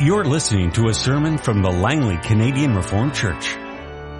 You're 0.00 0.24
listening 0.24 0.72
to 0.72 0.88
a 0.88 0.92
sermon 0.92 1.38
from 1.38 1.62
the 1.62 1.70
Langley 1.70 2.16
Canadian 2.16 2.74
Reformed 2.74 3.14
Church. 3.14 3.56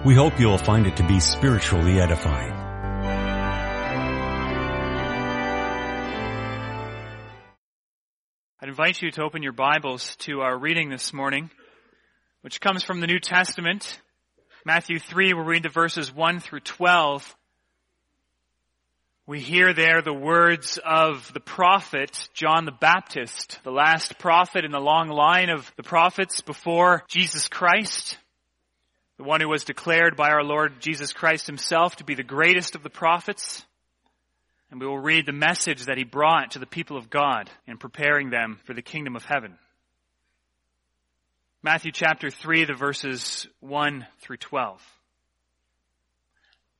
We 0.05 0.15
hope 0.15 0.39
you'll 0.39 0.57
find 0.57 0.87
it 0.87 0.95
to 0.95 1.03
be 1.05 1.19
spiritually 1.19 1.99
edifying. 1.99 2.53
I'd 8.61 8.69
invite 8.69 9.01
you 9.01 9.11
to 9.11 9.21
open 9.21 9.43
your 9.43 9.51
Bibles 9.51 10.15
to 10.19 10.39
our 10.39 10.57
reading 10.57 10.89
this 10.89 11.11
morning, 11.11 11.51
which 12.41 12.61
comes 12.61 12.85
from 12.85 13.01
the 13.01 13.07
New 13.07 13.19
Testament. 13.19 13.99
Matthew 14.65 14.97
3, 14.97 15.33
we'll 15.33 15.43
read 15.43 15.63
the 15.63 15.69
verses 15.69 16.09
1 16.09 16.39
through 16.39 16.61
12. 16.61 17.35
We 19.27 19.39
hear 19.39 19.73
there 19.73 20.03
the 20.03 20.13
words 20.13 20.77
of 20.85 21.33
the 21.33 21.39
prophet 21.39 22.29
John 22.35 22.65
the 22.65 22.71
Baptist, 22.71 23.59
the 23.63 23.71
last 23.71 24.19
prophet 24.19 24.65
in 24.65 24.69
the 24.69 24.79
long 24.79 25.09
line 25.09 25.49
of 25.49 25.73
the 25.77 25.83
prophets 25.83 26.41
before 26.41 27.03
Jesus 27.07 27.47
Christ, 27.47 28.19
the 29.17 29.23
one 29.23 29.41
who 29.41 29.49
was 29.49 29.63
declared 29.63 30.15
by 30.15 30.29
our 30.29 30.43
Lord 30.43 30.79
Jesus 30.79 31.11
Christ 31.11 31.47
himself 31.47 31.95
to 31.95 32.03
be 32.03 32.13
the 32.13 32.21
greatest 32.21 32.75
of 32.75 32.83
the 32.83 32.89
prophets. 32.91 33.65
And 34.69 34.79
we 34.79 34.85
will 34.85 34.99
read 34.99 35.25
the 35.25 35.31
message 35.31 35.85
that 35.85 35.97
he 35.97 36.03
brought 36.03 36.51
to 36.51 36.59
the 36.59 36.67
people 36.67 36.95
of 36.95 37.09
God 37.09 37.49
in 37.65 37.79
preparing 37.79 38.29
them 38.29 38.59
for 38.65 38.75
the 38.75 38.83
kingdom 38.83 39.15
of 39.15 39.25
heaven. 39.25 39.57
Matthew 41.63 41.91
chapter 41.91 42.29
3, 42.29 42.65
the 42.65 42.75
verses 42.75 43.47
1 43.59 44.05
through 44.19 44.37
12. 44.37 44.94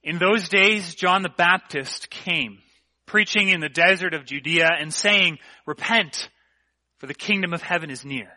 In 0.05 0.19
those 0.19 0.47
days, 0.47 0.93
John 0.93 1.23
the 1.23 1.29
Baptist 1.29 2.11
came, 2.11 2.59
preaching 3.07 3.49
in 3.49 3.59
the 3.59 3.69
desert 3.69 4.13
of 4.13 4.23
Judea 4.23 4.69
and 4.79 4.93
saying, 4.93 5.39
Repent, 5.65 6.29
for 6.99 7.07
the 7.07 7.15
kingdom 7.15 7.53
of 7.53 7.63
heaven 7.63 7.89
is 7.89 8.05
near. 8.05 8.31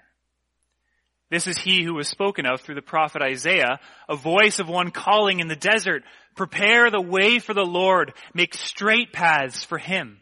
This 1.30 1.46
is 1.46 1.58
he 1.58 1.84
who 1.84 1.92
was 1.92 2.08
spoken 2.08 2.46
of 2.46 2.62
through 2.62 2.76
the 2.76 2.80
prophet 2.80 3.20
Isaiah, 3.20 3.80
a 4.08 4.16
voice 4.16 4.60
of 4.60 4.68
one 4.70 4.90
calling 4.90 5.40
in 5.40 5.48
the 5.48 5.56
desert, 5.56 6.04
Prepare 6.34 6.90
the 6.90 7.02
way 7.02 7.38
for 7.38 7.52
the 7.52 7.66
Lord, 7.66 8.14
make 8.32 8.54
straight 8.54 9.12
paths 9.12 9.62
for 9.62 9.76
him. 9.76 10.20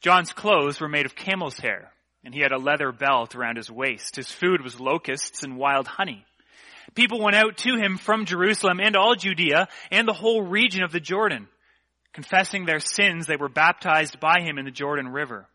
John's 0.00 0.32
clothes 0.32 0.80
were 0.80 0.88
made 0.88 1.06
of 1.06 1.14
camel's 1.14 1.58
hair, 1.58 1.92
and 2.24 2.34
he 2.34 2.40
had 2.40 2.50
a 2.50 2.58
leather 2.58 2.90
belt 2.90 3.36
around 3.36 3.58
his 3.58 3.70
waist. 3.70 4.16
His 4.16 4.28
food 4.28 4.60
was 4.60 4.80
locusts 4.80 5.44
and 5.44 5.56
wild 5.56 5.86
honey. 5.86 6.24
People 6.94 7.22
went 7.22 7.36
out 7.36 7.56
to 7.58 7.76
him 7.76 7.98
from 7.98 8.24
Jerusalem 8.24 8.80
and 8.80 8.96
all 8.96 9.14
Judea 9.14 9.68
and 9.90 10.06
the 10.06 10.12
whole 10.12 10.42
region 10.42 10.82
of 10.82 10.92
the 10.92 11.00
Jordan. 11.00 11.48
Confessing 12.12 12.64
their 12.64 12.80
sins, 12.80 13.26
they 13.26 13.36
were 13.36 13.48
baptized 13.48 14.18
by 14.18 14.40
him 14.40 14.58
in 14.58 14.64
the 14.64 14.70
Jordan 14.70 15.08
River. 15.08 15.46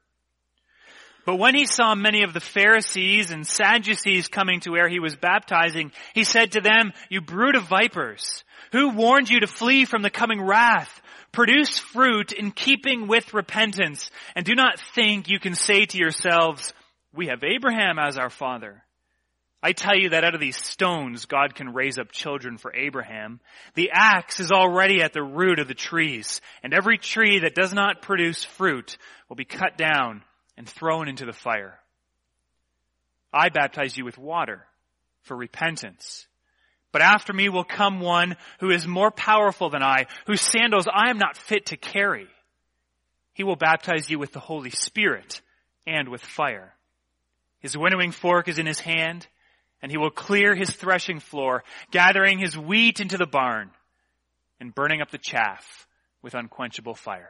But 1.25 1.37
when 1.37 1.55
he 1.55 1.65
saw 1.65 1.95
many 1.95 2.21
of 2.21 2.33
the 2.33 2.39
Pharisees 2.39 3.31
and 3.31 3.45
Sadducees 3.45 4.27
coming 4.27 4.59
to 4.61 4.71
where 4.71 4.87
he 4.87 4.99
was 4.99 5.15
baptizing, 5.15 5.91
he 6.13 6.23
said 6.23 6.51
to 6.51 6.61
them, 6.61 6.93
You 7.09 7.19
brood 7.19 7.55
of 7.55 7.63
vipers, 7.63 8.43
who 8.71 8.89
warned 8.89 9.29
you 9.29 9.39
to 9.39 9.47
flee 9.47 9.85
from 9.85 10.03
the 10.03 10.11
coming 10.11 10.39
wrath? 10.39 11.01
Produce 11.31 11.79
fruit 11.79 12.31
in 12.31 12.51
keeping 12.51 13.07
with 13.07 13.33
repentance, 13.33 14.09
and 14.35 14.45
do 14.45 14.55
not 14.55 14.79
think 14.93 15.27
you 15.27 15.39
can 15.39 15.55
say 15.55 15.85
to 15.85 15.97
yourselves, 15.97 16.73
We 17.11 17.27
have 17.27 17.43
Abraham 17.43 17.97
as 17.99 18.17
our 18.17 18.29
father. 18.29 18.84
I 19.65 19.71
tell 19.71 19.97
you 19.97 20.09
that 20.09 20.23
out 20.23 20.35
of 20.35 20.39
these 20.39 20.57
stones 20.63 21.25
God 21.25 21.55
can 21.55 21.73
raise 21.73 21.97
up 21.97 22.11
children 22.11 22.59
for 22.59 22.71
Abraham. 22.75 23.39
The 23.73 23.89
axe 23.91 24.39
is 24.39 24.51
already 24.51 25.01
at 25.01 25.11
the 25.11 25.23
root 25.23 25.57
of 25.57 25.67
the 25.67 25.73
trees, 25.73 26.39
and 26.61 26.71
every 26.71 26.99
tree 26.99 27.39
that 27.39 27.55
does 27.55 27.73
not 27.73 28.03
produce 28.03 28.43
fruit 28.43 28.95
will 29.27 29.35
be 29.35 29.43
cut 29.43 29.75
down 29.75 30.21
and 30.55 30.69
thrown 30.69 31.07
into 31.07 31.25
the 31.25 31.33
fire. 31.33 31.79
I 33.33 33.49
baptize 33.49 33.97
you 33.97 34.05
with 34.05 34.19
water 34.19 34.67
for 35.23 35.35
repentance. 35.35 36.27
But 36.91 37.01
after 37.01 37.33
me 37.33 37.49
will 37.49 37.63
come 37.63 38.01
one 38.01 38.37
who 38.59 38.69
is 38.69 38.85
more 38.85 39.09
powerful 39.09 39.71
than 39.71 39.81
I, 39.81 40.05
whose 40.27 40.41
sandals 40.41 40.87
I 40.87 41.09
am 41.09 41.17
not 41.17 41.37
fit 41.37 41.65
to 41.67 41.75
carry. 41.75 42.27
He 43.33 43.43
will 43.43 43.55
baptize 43.55 44.11
you 44.11 44.19
with 44.19 44.31
the 44.31 44.39
Holy 44.39 44.69
Spirit 44.69 45.41
and 45.87 46.09
with 46.09 46.21
fire. 46.21 46.75
His 47.61 47.75
winnowing 47.75 48.11
fork 48.11 48.47
is 48.47 48.59
in 48.59 48.67
his 48.67 48.79
hand 48.79 49.25
and 49.85 49.91
he 49.91 49.99
will 49.99 50.09
clear 50.09 50.55
his 50.55 50.71
threshing 50.71 51.19
floor, 51.19 51.63
gathering 51.91 52.39
his 52.39 52.57
wheat 52.57 52.99
into 52.99 53.19
the 53.19 53.27
barn, 53.27 53.69
and 54.59 54.73
burning 54.73 54.99
up 54.99 55.11
the 55.11 55.19
chaff 55.19 55.85
with 56.23 56.33
unquenchable 56.33 56.95
fire. 56.95 57.29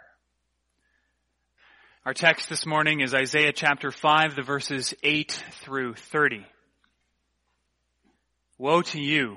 Our 2.05 2.13
text 2.13 2.47
this 2.47 2.65
morning 2.65 3.01
is 3.01 3.13
Isaiah 3.13 3.51
chapter 3.51 3.91
5, 3.91 4.37
the 4.37 4.41
verses 4.41 4.93
8 5.03 5.43
through 5.63 5.95
30. 5.95 6.45
Woe 8.57 8.81
to 8.83 9.01
you 9.01 9.35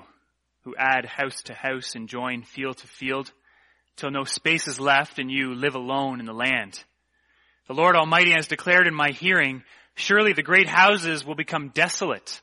who 0.62 0.76
add 0.78 1.04
house 1.04 1.42
to 1.46 1.54
house 1.54 1.96
and 1.96 2.08
join 2.08 2.44
field 2.44 2.76
to 2.76 2.86
field, 2.86 3.32
till 3.96 4.12
no 4.12 4.22
space 4.22 4.68
is 4.68 4.78
left 4.78 5.18
and 5.18 5.28
you 5.28 5.56
live 5.56 5.74
alone 5.74 6.20
in 6.20 6.26
the 6.26 6.32
land. 6.32 6.80
The 7.66 7.74
Lord 7.74 7.96
Almighty 7.96 8.34
has 8.36 8.46
declared 8.46 8.86
in 8.86 8.94
my 8.94 9.10
hearing, 9.10 9.64
surely 9.96 10.34
the 10.34 10.44
great 10.44 10.68
houses 10.68 11.26
will 11.26 11.34
become 11.34 11.70
desolate 11.70 12.40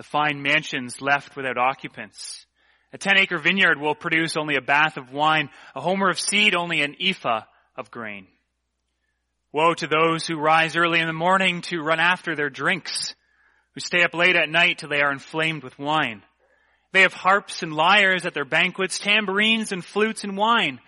the 0.00 0.04
fine 0.04 0.40
mansions 0.40 1.02
left 1.02 1.36
without 1.36 1.58
occupants. 1.58 2.46
A 2.94 2.96
ten 2.96 3.18
acre 3.18 3.36
vineyard 3.36 3.78
will 3.78 3.94
produce 3.94 4.34
only 4.34 4.56
a 4.56 4.62
bath 4.62 4.96
of 4.96 5.12
wine, 5.12 5.50
a 5.76 5.82
homer 5.82 6.08
of 6.08 6.18
seed 6.18 6.54
only 6.54 6.80
an 6.80 6.96
ephah 6.98 7.42
of 7.76 7.90
grain. 7.90 8.26
Woe 9.52 9.74
to 9.74 9.86
those 9.86 10.26
who 10.26 10.40
rise 10.40 10.74
early 10.74 11.00
in 11.00 11.06
the 11.06 11.12
morning 11.12 11.60
to 11.64 11.82
run 11.82 12.00
after 12.00 12.34
their 12.34 12.48
drinks, 12.48 13.14
who 13.74 13.80
stay 13.80 14.02
up 14.02 14.14
late 14.14 14.36
at 14.36 14.48
night 14.48 14.78
till 14.78 14.88
they 14.88 15.02
are 15.02 15.12
inflamed 15.12 15.62
with 15.62 15.78
wine. 15.78 16.22
They 16.92 17.02
have 17.02 17.12
harps 17.12 17.62
and 17.62 17.74
lyres 17.74 18.24
at 18.24 18.32
their 18.32 18.46
banquets, 18.46 18.98
tambourines 18.98 19.70
and 19.70 19.84
flutes 19.84 20.24
and 20.24 20.34
wine, 20.34 20.80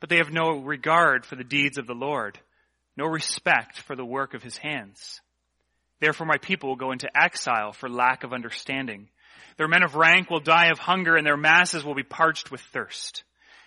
but 0.00 0.08
they 0.08 0.16
have 0.16 0.32
no 0.32 0.52
regard 0.52 1.26
for 1.26 1.36
the 1.36 1.44
deeds 1.44 1.76
of 1.76 1.86
the 1.86 1.92
Lord, 1.92 2.38
no 2.96 3.04
respect 3.04 3.78
for 3.78 3.94
the 3.94 4.06
work 4.06 4.32
of 4.32 4.42
his 4.42 4.56
hands. 4.56 5.20
Therefore 6.00 6.26
my 6.26 6.38
people 6.38 6.68
will 6.68 6.76
go 6.76 6.92
into 6.92 7.10
exile 7.16 7.72
for 7.72 7.88
lack 7.88 8.24
of 8.24 8.32
understanding. 8.32 9.08
Their 9.56 9.68
men 9.68 9.82
of 9.82 9.96
rank 9.96 10.30
will 10.30 10.40
die 10.40 10.66
of 10.66 10.78
hunger 10.78 11.16
and 11.16 11.26
their 11.26 11.36
masses 11.36 11.84
will 11.84 11.94
be 11.94 12.04
parched 12.04 12.50
with 12.50 12.60
thirst. 12.60 13.24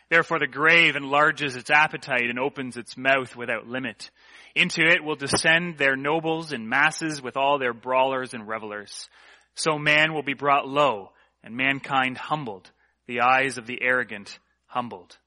Therefore 0.09 0.39
the 0.39 0.47
grave 0.47 0.95
enlarges 0.95 1.55
its 1.55 1.69
appetite 1.69 2.29
and 2.29 2.39
opens 2.39 2.77
its 2.77 2.97
mouth 2.97 3.35
without 3.35 3.67
limit. 3.67 4.09
Into 4.55 4.81
it 4.81 5.03
will 5.03 5.15
descend 5.15 5.77
their 5.77 5.95
nobles 5.95 6.51
in 6.51 6.67
masses 6.67 7.21
with 7.21 7.37
all 7.37 7.59
their 7.59 7.73
brawlers 7.73 8.33
and 8.33 8.47
revelers. 8.47 9.09
So 9.55 9.77
man 9.77 10.13
will 10.13 10.23
be 10.23 10.33
brought 10.33 10.67
low 10.67 11.11
and 11.43 11.55
mankind 11.55 12.17
humbled, 12.17 12.69
the 13.07 13.21
eyes 13.21 13.57
of 13.57 13.67
the 13.67 13.81
arrogant 13.81 14.37
humbled. 14.65 15.17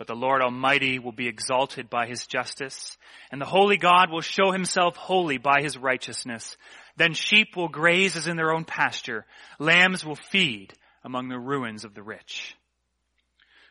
But 0.00 0.06
the 0.06 0.14
Lord 0.14 0.40
Almighty 0.40 0.98
will 0.98 1.12
be 1.12 1.28
exalted 1.28 1.90
by 1.90 2.06
his 2.06 2.26
justice, 2.26 2.96
and 3.30 3.38
the 3.38 3.44
holy 3.44 3.76
God 3.76 4.10
will 4.10 4.22
show 4.22 4.50
himself 4.50 4.96
holy 4.96 5.36
by 5.36 5.60
his 5.60 5.76
righteousness. 5.76 6.56
Then 6.96 7.12
sheep 7.12 7.54
will 7.54 7.68
graze 7.68 8.16
as 8.16 8.26
in 8.26 8.38
their 8.38 8.50
own 8.50 8.64
pasture, 8.64 9.26
lambs 9.58 10.02
will 10.02 10.16
feed 10.16 10.72
among 11.04 11.28
the 11.28 11.38
ruins 11.38 11.84
of 11.84 11.92
the 11.92 12.02
rich. 12.02 12.56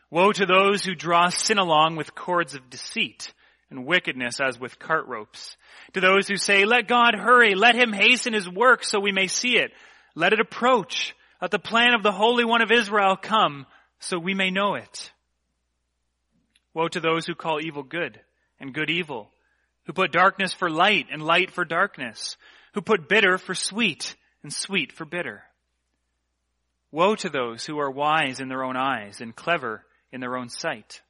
Woe 0.08 0.30
to 0.30 0.46
those 0.46 0.84
who 0.84 0.94
draw 0.94 1.30
sin 1.30 1.58
along 1.58 1.96
with 1.96 2.14
cords 2.14 2.54
of 2.54 2.70
deceit 2.70 3.32
and 3.68 3.84
wickedness 3.84 4.38
as 4.40 4.56
with 4.56 4.78
cart 4.78 5.08
ropes. 5.08 5.56
To 5.94 6.00
those 6.00 6.28
who 6.28 6.36
say, 6.36 6.64
let 6.64 6.86
God 6.86 7.16
hurry, 7.16 7.56
let 7.56 7.74
him 7.74 7.92
hasten 7.92 8.34
his 8.34 8.48
work 8.48 8.84
so 8.84 9.00
we 9.00 9.10
may 9.10 9.26
see 9.26 9.56
it. 9.56 9.72
Let 10.14 10.32
it 10.32 10.38
approach. 10.38 11.12
Let 11.42 11.50
the 11.50 11.58
plan 11.58 11.92
of 11.92 12.04
the 12.04 12.12
Holy 12.12 12.44
One 12.44 12.62
of 12.62 12.70
Israel 12.70 13.16
come 13.16 13.66
so 13.98 14.16
we 14.16 14.34
may 14.34 14.52
know 14.52 14.76
it. 14.76 15.10
Woe 16.74 16.88
to 16.88 17.00
those 17.00 17.26
who 17.26 17.34
call 17.34 17.60
evil 17.60 17.82
good 17.82 18.20
and 18.58 18.74
good 18.74 18.90
evil, 18.90 19.30
who 19.84 19.92
put 19.92 20.12
darkness 20.12 20.52
for 20.52 20.70
light 20.70 21.06
and 21.10 21.22
light 21.22 21.50
for 21.50 21.64
darkness, 21.64 22.36
who 22.74 22.80
put 22.80 23.08
bitter 23.08 23.38
for 23.38 23.54
sweet 23.54 24.14
and 24.42 24.52
sweet 24.52 24.92
for 24.92 25.04
bitter. 25.04 25.42
Woe 26.92 27.14
to 27.16 27.28
those 27.28 27.64
who 27.64 27.78
are 27.78 27.90
wise 27.90 28.40
in 28.40 28.48
their 28.48 28.64
own 28.64 28.76
eyes 28.76 29.20
and 29.20 29.34
clever 29.34 29.84
in 30.12 30.20
their 30.20 30.36
own 30.36 30.48
sight. 30.48 31.00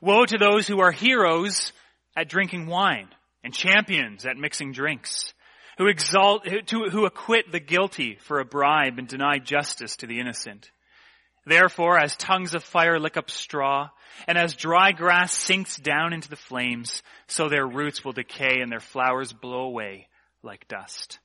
Woe 0.00 0.24
to 0.24 0.38
those 0.38 0.66
who 0.66 0.80
are 0.80 0.92
heroes 0.92 1.72
at 2.16 2.28
drinking 2.28 2.66
wine 2.66 3.08
and 3.42 3.52
champions 3.52 4.24
at 4.24 4.36
mixing 4.36 4.72
drinks, 4.72 5.34
who 5.76 5.86
exalt, 5.86 6.46
who, 6.46 6.88
who 6.88 7.04
acquit 7.04 7.52
the 7.52 7.60
guilty 7.60 8.16
for 8.20 8.40
a 8.40 8.44
bribe 8.44 8.98
and 8.98 9.08
deny 9.08 9.38
justice 9.38 9.96
to 9.96 10.06
the 10.06 10.20
innocent. 10.20 10.70
Therefore, 11.46 11.98
as 11.98 12.16
tongues 12.16 12.54
of 12.54 12.64
fire 12.64 12.98
lick 12.98 13.16
up 13.16 13.30
straw, 13.30 13.90
and 14.26 14.38
as 14.38 14.54
dry 14.54 14.92
grass 14.92 15.32
sinks 15.32 15.76
down 15.76 16.12
into 16.12 16.28
the 16.28 16.36
flames, 16.36 17.02
so 17.26 17.48
their 17.48 17.66
roots 17.66 18.04
will 18.04 18.12
decay 18.12 18.60
and 18.60 18.70
their 18.70 18.80
flowers 18.80 19.32
blow 19.32 19.64
away 19.64 20.08
like 20.42 20.68
dust. 20.68 21.18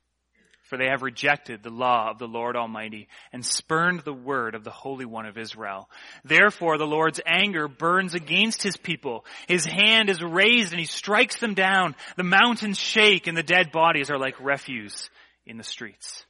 For 0.64 0.78
they 0.78 0.88
have 0.88 1.02
rejected 1.02 1.64
the 1.64 1.72
law 1.72 2.12
of 2.12 2.20
the 2.20 2.28
Lord 2.28 2.56
Almighty 2.56 3.08
and 3.34 3.44
spurned 3.44 4.02
the 4.02 4.14
word 4.14 4.54
of 4.54 4.64
the 4.64 4.70
Holy 4.70 5.06
One 5.06 5.26
of 5.26 5.36
Israel. 5.36 5.90
Therefore 6.24 6.78
the 6.78 6.86
Lord's 6.86 7.20
anger 7.26 7.68
burns 7.68 8.14
against 8.14 8.62
his 8.62 8.78
people. 8.78 9.26
His 9.48 9.66
hand 9.66 10.12
is 10.12 10.22
raised 10.22 10.72
and 10.72 10.80
he 10.80 10.86
strikes 10.86 11.40
them 11.40 11.56
down. 11.56 11.96
The 12.18 12.24
mountains 12.24 12.78
shake 12.78 13.26
and 13.26 13.36
the 13.36 13.42
dead 13.42 13.72
bodies 13.72 14.12
are 14.12 14.20
like 14.20 14.40
refuse 14.40 15.10
in 15.44 15.58
the 15.58 15.64
streets. 15.64 16.24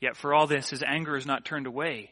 Yet 0.00 0.16
for 0.16 0.34
all 0.34 0.48
this, 0.48 0.70
his 0.70 0.82
anger 0.82 1.16
is 1.16 1.26
not 1.26 1.44
turned 1.44 1.68
away. 1.68 2.10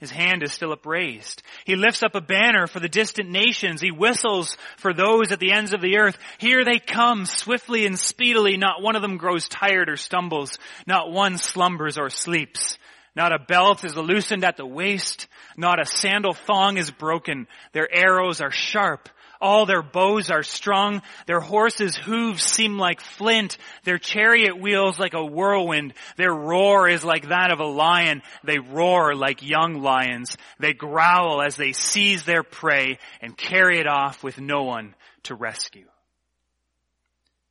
His 0.00 0.10
hand 0.10 0.42
is 0.42 0.52
still 0.52 0.72
upraised. 0.72 1.42
He 1.66 1.76
lifts 1.76 2.02
up 2.02 2.14
a 2.14 2.22
banner 2.22 2.66
for 2.66 2.80
the 2.80 2.88
distant 2.88 3.30
nations. 3.30 3.82
He 3.82 3.90
whistles 3.90 4.56
for 4.78 4.94
those 4.94 5.30
at 5.30 5.40
the 5.40 5.52
ends 5.52 5.74
of 5.74 5.82
the 5.82 5.98
earth. 5.98 6.16
Here 6.38 6.64
they 6.64 6.78
come, 6.78 7.26
swiftly 7.26 7.84
and 7.84 7.98
speedily. 7.98 8.56
Not 8.56 8.80
one 8.80 8.96
of 8.96 9.02
them 9.02 9.18
grows 9.18 9.46
tired 9.46 9.90
or 9.90 9.98
stumbles. 9.98 10.58
Not 10.86 11.12
one 11.12 11.36
slumbers 11.36 11.98
or 11.98 12.08
sleeps. 12.08 12.78
Not 13.14 13.32
a 13.32 13.38
belt 13.38 13.84
is 13.84 13.94
loosened 13.94 14.42
at 14.42 14.56
the 14.56 14.64
waist. 14.64 15.26
Not 15.58 15.80
a 15.80 15.84
sandal 15.84 16.32
thong 16.32 16.78
is 16.78 16.90
broken. 16.90 17.46
Their 17.72 17.92
arrows 17.94 18.40
are 18.40 18.50
sharp. 18.50 19.10
All 19.40 19.64
their 19.64 19.82
bows 19.82 20.30
are 20.30 20.42
strung. 20.42 21.00
Their 21.26 21.40
horses' 21.40 21.96
hooves 21.96 22.42
seem 22.42 22.78
like 22.78 23.00
flint. 23.00 23.56
Their 23.84 23.96
chariot 23.96 24.60
wheels 24.60 24.98
like 24.98 25.14
a 25.14 25.24
whirlwind. 25.24 25.94
Their 26.16 26.34
roar 26.34 26.88
is 26.88 27.04
like 27.04 27.28
that 27.28 27.50
of 27.50 27.58
a 27.58 27.66
lion. 27.66 28.20
They 28.44 28.58
roar 28.58 29.14
like 29.14 29.42
young 29.42 29.80
lions. 29.80 30.36
They 30.58 30.74
growl 30.74 31.40
as 31.40 31.56
they 31.56 31.72
seize 31.72 32.24
their 32.24 32.42
prey 32.42 32.98
and 33.22 33.36
carry 33.36 33.80
it 33.80 33.86
off 33.86 34.22
with 34.22 34.38
no 34.38 34.64
one 34.64 34.94
to 35.24 35.34
rescue. 35.34 35.86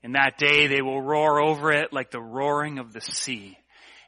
In 0.03 0.11
that 0.11 0.37
day 0.37 0.67
they 0.67 0.83
will 0.83 1.01
roar 1.01 1.41
over 1.41 1.71
it 1.71 1.91
like 1.91 2.11
the 2.11 2.21
roaring 2.21 2.77
of 2.77 2.93
the 2.93 3.01
sea. 3.01 3.57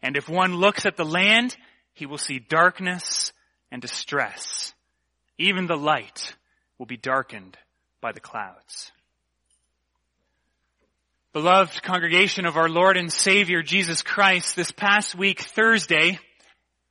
And 0.04 0.16
if 0.16 0.30
one 0.30 0.56
looks 0.56 0.86
at 0.86 0.98
the 0.98 1.06
land, 1.06 1.58
he 1.94 2.06
will 2.06 2.20
see 2.20 2.38
darkness 2.38 3.34
and 3.72 3.82
distress. 3.82 4.74
Even 5.40 5.66
the 5.66 5.76
light 5.76 6.36
will 6.78 6.86
be 6.86 6.98
darkened 6.98 7.58
by 8.02 8.12
the 8.12 8.20
clouds. 8.20 8.92
Beloved 11.34 11.82
congregation 11.82 12.46
of 12.46 12.58
our 12.58 12.68
Lord 12.68 12.98
and 12.98 13.14
Savior 13.14 13.62
Jesus 13.62 14.02
Christ, 14.02 14.56
this 14.56 14.72
past 14.72 15.16
week, 15.16 15.42
Thursday, 15.42 16.20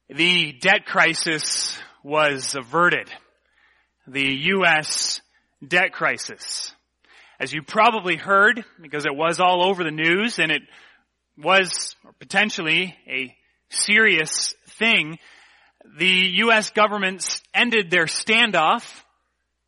the 0.09 0.53
debt 0.53 0.87
crisis 0.87 1.79
was 2.03 2.55
averted. 2.55 3.11
The 4.07 4.25
U.S. 4.55 5.21
debt 5.67 5.93
crisis. 5.93 6.73
As 7.39 7.53
you 7.53 7.63
probably 7.63 8.17
heard, 8.17 8.65
because 8.81 9.05
it 9.05 9.15
was 9.15 9.41
all 9.41 9.63
over 9.63 9.85
the 9.85 9.91
news 9.91 10.39
and 10.39 10.51
it 10.51 10.63
was 11.37 11.95
potentially 12.19 12.97
a 13.07 13.35
serious 13.69 14.55
thing, 14.79 15.19
the 15.99 16.31
U.S. 16.37 16.71
government 16.71 17.43
ended 17.53 17.91
their 17.91 18.07
standoff. 18.07 18.91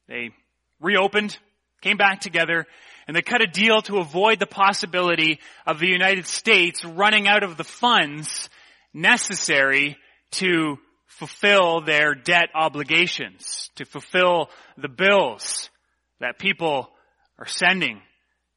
They 0.08 0.30
reopened, 0.82 1.38
came 1.80 1.96
back 1.96 2.20
together, 2.20 2.66
and 3.06 3.16
they 3.16 3.22
cut 3.22 3.40
a 3.40 3.46
deal 3.46 3.80
to 3.82 3.98
avoid 3.98 4.38
the 4.38 4.46
possibility 4.46 5.40
of 5.66 5.78
the 5.78 5.88
United 5.88 6.26
States 6.26 6.84
running 6.84 7.26
out 7.26 7.42
of 7.42 7.56
the 7.56 7.64
funds 7.64 8.50
necessary 8.92 9.96
to 10.32 10.78
fulfill 11.06 11.80
their 11.80 12.14
debt 12.14 12.48
obligations, 12.54 13.70
to 13.76 13.84
fulfill 13.84 14.50
the 14.76 14.88
bills 14.88 15.70
that 16.20 16.38
people 16.38 16.90
are 17.38 17.46
sending 17.46 18.00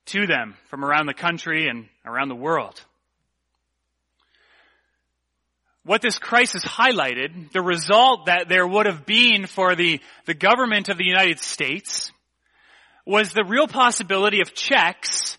to 0.05 0.27
them 0.27 0.55
from 0.69 0.85
around 0.85 1.07
the 1.07 1.13
country 1.13 1.67
and 1.67 1.87
around 2.05 2.29
the 2.29 2.35
world. 2.35 2.79
What 5.83 6.01
this 6.01 6.17
crisis 6.17 6.63
highlighted, 6.65 7.51
the 7.51 7.61
result 7.61 8.25
that 8.25 8.49
there 8.49 8.65
would 8.65 8.87
have 8.87 9.05
been 9.05 9.45
for 9.45 9.75
the, 9.75 9.99
the 10.25 10.33
government 10.33 10.89
of 10.89 10.97
the 10.97 11.05
United 11.05 11.39
States 11.39 12.11
was 13.05 13.31
the 13.31 13.43
real 13.43 13.67
possibility 13.67 14.41
of 14.41 14.53
checks 14.53 15.37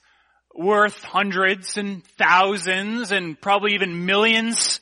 worth 0.55 1.03
hundreds 1.03 1.77
and 1.77 2.05
thousands 2.19 3.13
and 3.13 3.41
probably 3.41 3.75
even 3.75 4.07
millions 4.07 4.81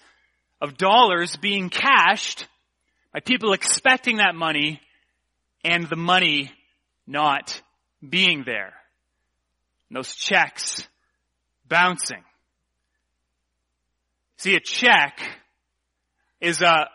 of 0.61 0.77
dollars 0.77 1.37
being 1.37 1.69
cashed 1.69 2.47
by 3.13 3.21
people 3.21 3.53
expecting 3.53 4.19
that 4.19 4.35
money 4.35 4.81
and 5.65 5.89
the 5.89 5.97
money 5.97 6.53
not 7.07 7.61
being 8.07 8.45
there. 8.45 8.75
And 9.89 9.97
those 9.97 10.15
checks 10.15 10.87
bouncing. 11.67 12.23
See, 14.39 14.57
a 14.57 14.61
check 14.61 15.21
is 16.41 16.61
a, 16.61 16.89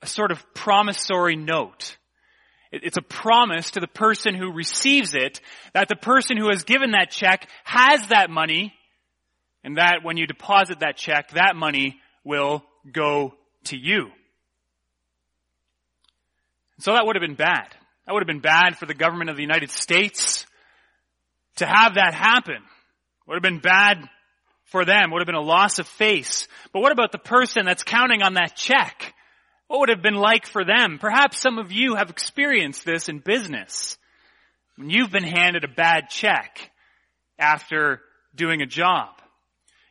a 0.00 0.06
sort 0.06 0.32
of 0.32 0.42
promissory 0.54 1.36
note. 1.36 1.96
It's 2.72 2.96
a 2.96 3.02
promise 3.02 3.72
to 3.72 3.80
the 3.80 3.86
person 3.86 4.34
who 4.34 4.50
receives 4.50 5.14
it 5.14 5.40
that 5.74 5.88
the 5.88 5.96
person 5.96 6.38
who 6.38 6.48
has 6.48 6.64
given 6.64 6.92
that 6.92 7.10
check 7.10 7.48
has 7.64 8.08
that 8.08 8.30
money 8.30 8.72
and 9.62 9.76
that 9.76 9.98
when 10.02 10.16
you 10.16 10.26
deposit 10.26 10.80
that 10.80 10.96
check, 10.96 11.32
that 11.32 11.54
money 11.54 12.00
will 12.24 12.64
go 12.90 13.34
to 13.64 13.76
you. 13.76 14.08
So 16.78 16.94
that 16.94 17.06
would 17.06 17.14
have 17.14 17.20
been 17.20 17.36
bad. 17.36 17.68
That 18.06 18.12
would 18.12 18.22
have 18.22 18.26
been 18.26 18.40
bad 18.40 18.76
for 18.78 18.86
the 18.86 18.94
government 18.94 19.30
of 19.30 19.36
the 19.36 19.42
United 19.42 19.70
States 19.70 20.46
to 21.56 21.66
have 21.66 21.94
that 21.94 22.14
happen. 22.14 22.62
Would 23.26 23.34
have 23.34 23.42
been 23.42 23.60
bad 23.60 24.08
for 24.64 24.84
them. 24.84 25.10
Would 25.10 25.20
have 25.20 25.26
been 25.26 25.34
a 25.34 25.40
loss 25.40 25.78
of 25.78 25.86
face. 25.86 26.48
But 26.72 26.80
what 26.80 26.90
about 26.90 27.12
the 27.12 27.18
person 27.18 27.66
that's 27.66 27.84
counting 27.84 28.22
on 28.22 28.34
that 28.34 28.56
check? 28.56 29.14
What 29.72 29.80
would 29.80 29.88
have 29.88 30.02
been 30.02 30.16
like 30.16 30.44
for 30.44 30.66
them? 30.66 30.98
Perhaps 30.98 31.38
some 31.38 31.58
of 31.58 31.72
you 31.72 31.94
have 31.94 32.10
experienced 32.10 32.84
this 32.84 33.08
in 33.08 33.20
business. 33.20 33.96
When 34.76 34.90
you've 34.90 35.10
been 35.10 35.22
handed 35.24 35.64
a 35.64 35.68
bad 35.68 36.10
check 36.10 36.70
after 37.38 38.02
doing 38.34 38.60
a 38.60 38.66
job. 38.66 39.08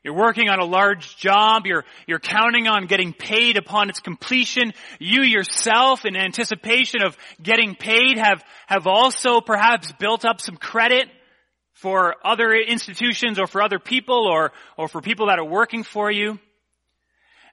You're 0.03 0.13
working 0.13 0.49
on 0.49 0.59
a 0.59 0.65
large 0.65 1.17
job. 1.17 1.65
You're, 1.65 1.83
you're 2.05 2.19
counting 2.19 2.67
on 2.67 2.85
getting 2.85 3.11
paid 3.11 3.57
upon 3.57 3.89
its 3.89 3.99
completion. 3.99 4.73
You 4.99 5.23
yourself, 5.23 6.05
in 6.05 6.15
anticipation 6.15 7.01
of 7.03 7.17
getting 7.41 7.73
paid, 7.73 8.19
have, 8.19 8.43
have 8.67 8.85
also 8.85 9.41
perhaps 9.41 9.91
built 9.93 10.25
up 10.25 10.41
some 10.41 10.57
credit 10.57 11.07
for 11.73 12.17
other 12.23 12.53
institutions 12.53 13.39
or 13.39 13.47
for 13.47 13.63
other 13.63 13.79
people 13.79 14.27
or, 14.31 14.51
or 14.77 14.87
for 14.87 15.01
people 15.01 15.29
that 15.29 15.39
are 15.39 15.43
working 15.43 15.81
for 15.83 16.11
you. 16.11 16.37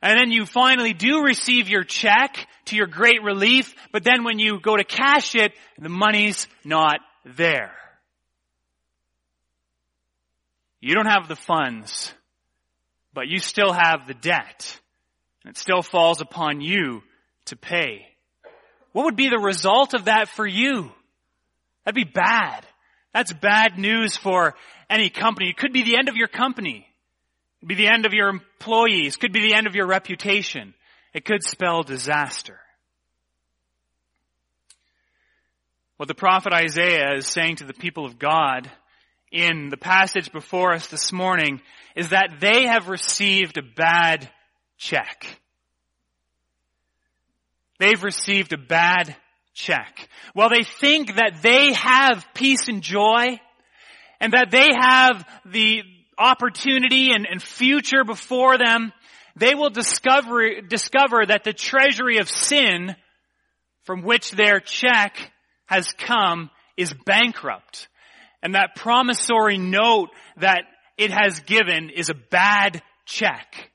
And 0.01 0.19
then 0.19 0.31
you 0.31 0.47
finally 0.47 0.93
do 0.93 1.23
receive 1.23 1.69
your 1.69 1.85
check 1.85 2.47
to 2.67 2.77
your 2.77 2.87
great 2.87 3.23
relief, 3.23 3.75
but 3.93 4.05
then 4.05 4.25
when 4.25 4.39
you 4.39 4.61
go 4.61 4.77
to 4.77 4.85
cash 4.85 5.35
it, 5.35 5.53
the 5.79 5.89
money's 5.89 6.47
not 6.65 7.01
there. 7.25 7.73
You 10.81 10.95
don't 10.95 11.07
have 11.07 11.29
the 11.29 11.37
funds, 11.37 12.13
but 13.13 13.27
you 13.27 13.39
still 13.39 13.73
have 13.73 14.07
the 14.07 14.15
debt. 14.15 14.81
And 15.45 15.51
it 15.51 15.59
still 15.59 15.83
falls 15.83 16.21
upon 16.21 16.61
you 16.61 17.03
to 17.47 17.57
pay. 17.57 18.07
What 18.93 19.05
would 19.05 19.17
be 19.17 19.29
the 19.29 19.39
result 19.39 19.95
of 19.95 20.05
that 20.05 20.29
for 20.29 20.47
you? 20.47 20.93
That'd 21.85 21.95
be 21.95 22.11
bad. 22.11 22.67
That's 23.13 23.33
bad 23.33 23.79
news 23.79 24.17
for 24.17 24.55
any 24.89 25.11
company. 25.11 25.51
It 25.51 25.57
could 25.57 25.73
be 25.73 25.83
the 25.83 25.97
end 25.99 26.09
of 26.09 26.17
your 26.17 26.29
company. 26.29 26.88
Be 27.67 27.75
the 27.75 27.89
end 27.93 28.07
of 28.07 28.13
your 28.13 28.29
employees. 28.29 29.17
Could 29.17 29.33
be 29.33 29.49
the 29.49 29.55
end 29.55 29.67
of 29.67 29.75
your 29.75 29.87
reputation. 29.87 30.75
It 31.13 31.25
could 31.25 31.43
spell 31.43 31.83
disaster. 31.83 32.61
What 35.97 36.07
the 36.07 36.15
prophet 36.15 36.53
Isaiah 36.53 37.17
is 37.17 37.27
saying 37.27 37.57
to 37.57 37.65
the 37.65 37.75
people 37.75 38.07
of 38.07 38.19
God 38.19 38.71
in 39.33 39.69
the 39.69 39.77
passage 39.77 40.31
before 40.33 40.73
us 40.73 40.87
this 40.87 41.13
morning 41.13 41.61
is 41.97 42.11
that 42.11 42.37
they 42.41 42.67
have 42.67 42.89
received 42.89 43.59
a 43.59 43.63
bad 43.63 44.31
check. 44.77 45.41
They've 47.81 48.03
received 48.03 48.53
a 48.53 48.59
bad 48.59 49.17
check. 49.55 50.09
Well, 50.35 50.49
they 50.49 50.63
think 50.63 51.17
that 51.17 51.43
they 51.43 51.73
have 51.73 52.25
peace 52.35 52.69
and 52.69 52.81
joy 52.81 53.41
and 54.21 54.33
that 54.33 54.51
they 54.51 54.69
have 54.81 55.27
the, 55.47 55.83
opportunity 56.19 57.11
and, 57.13 57.27
and 57.27 57.43
future 57.43 58.05
before 58.05 58.59
them, 58.59 58.93
they 59.37 59.55
will 59.55 59.71
discover, 59.71 60.61
discover 60.61 61.25
that 61.27 61.45
the 61.45 61.53
treasury 61.53 62.19
of 62.19 62.29
sin 62.29 62.97
from 63.85 64.03
which 64.03 64.33
their 64.33 64.61
check 64.61 65.17
has 65.67 65.93
come 65.93 66.51
is 66.77 66.93
bankrupt. 67.07 67.89
And 68.43 68.55
that 68.55 68.75
promissory 68.77 69.59
note 69.59 70.11
that 70.39 70.63
it 70.97 71.11
has 71.11 71.41
given 71.41 71.91
is 71.91 72.11
a 72.11 72.15
bad 72.15 72.83
check. 73.07 73.71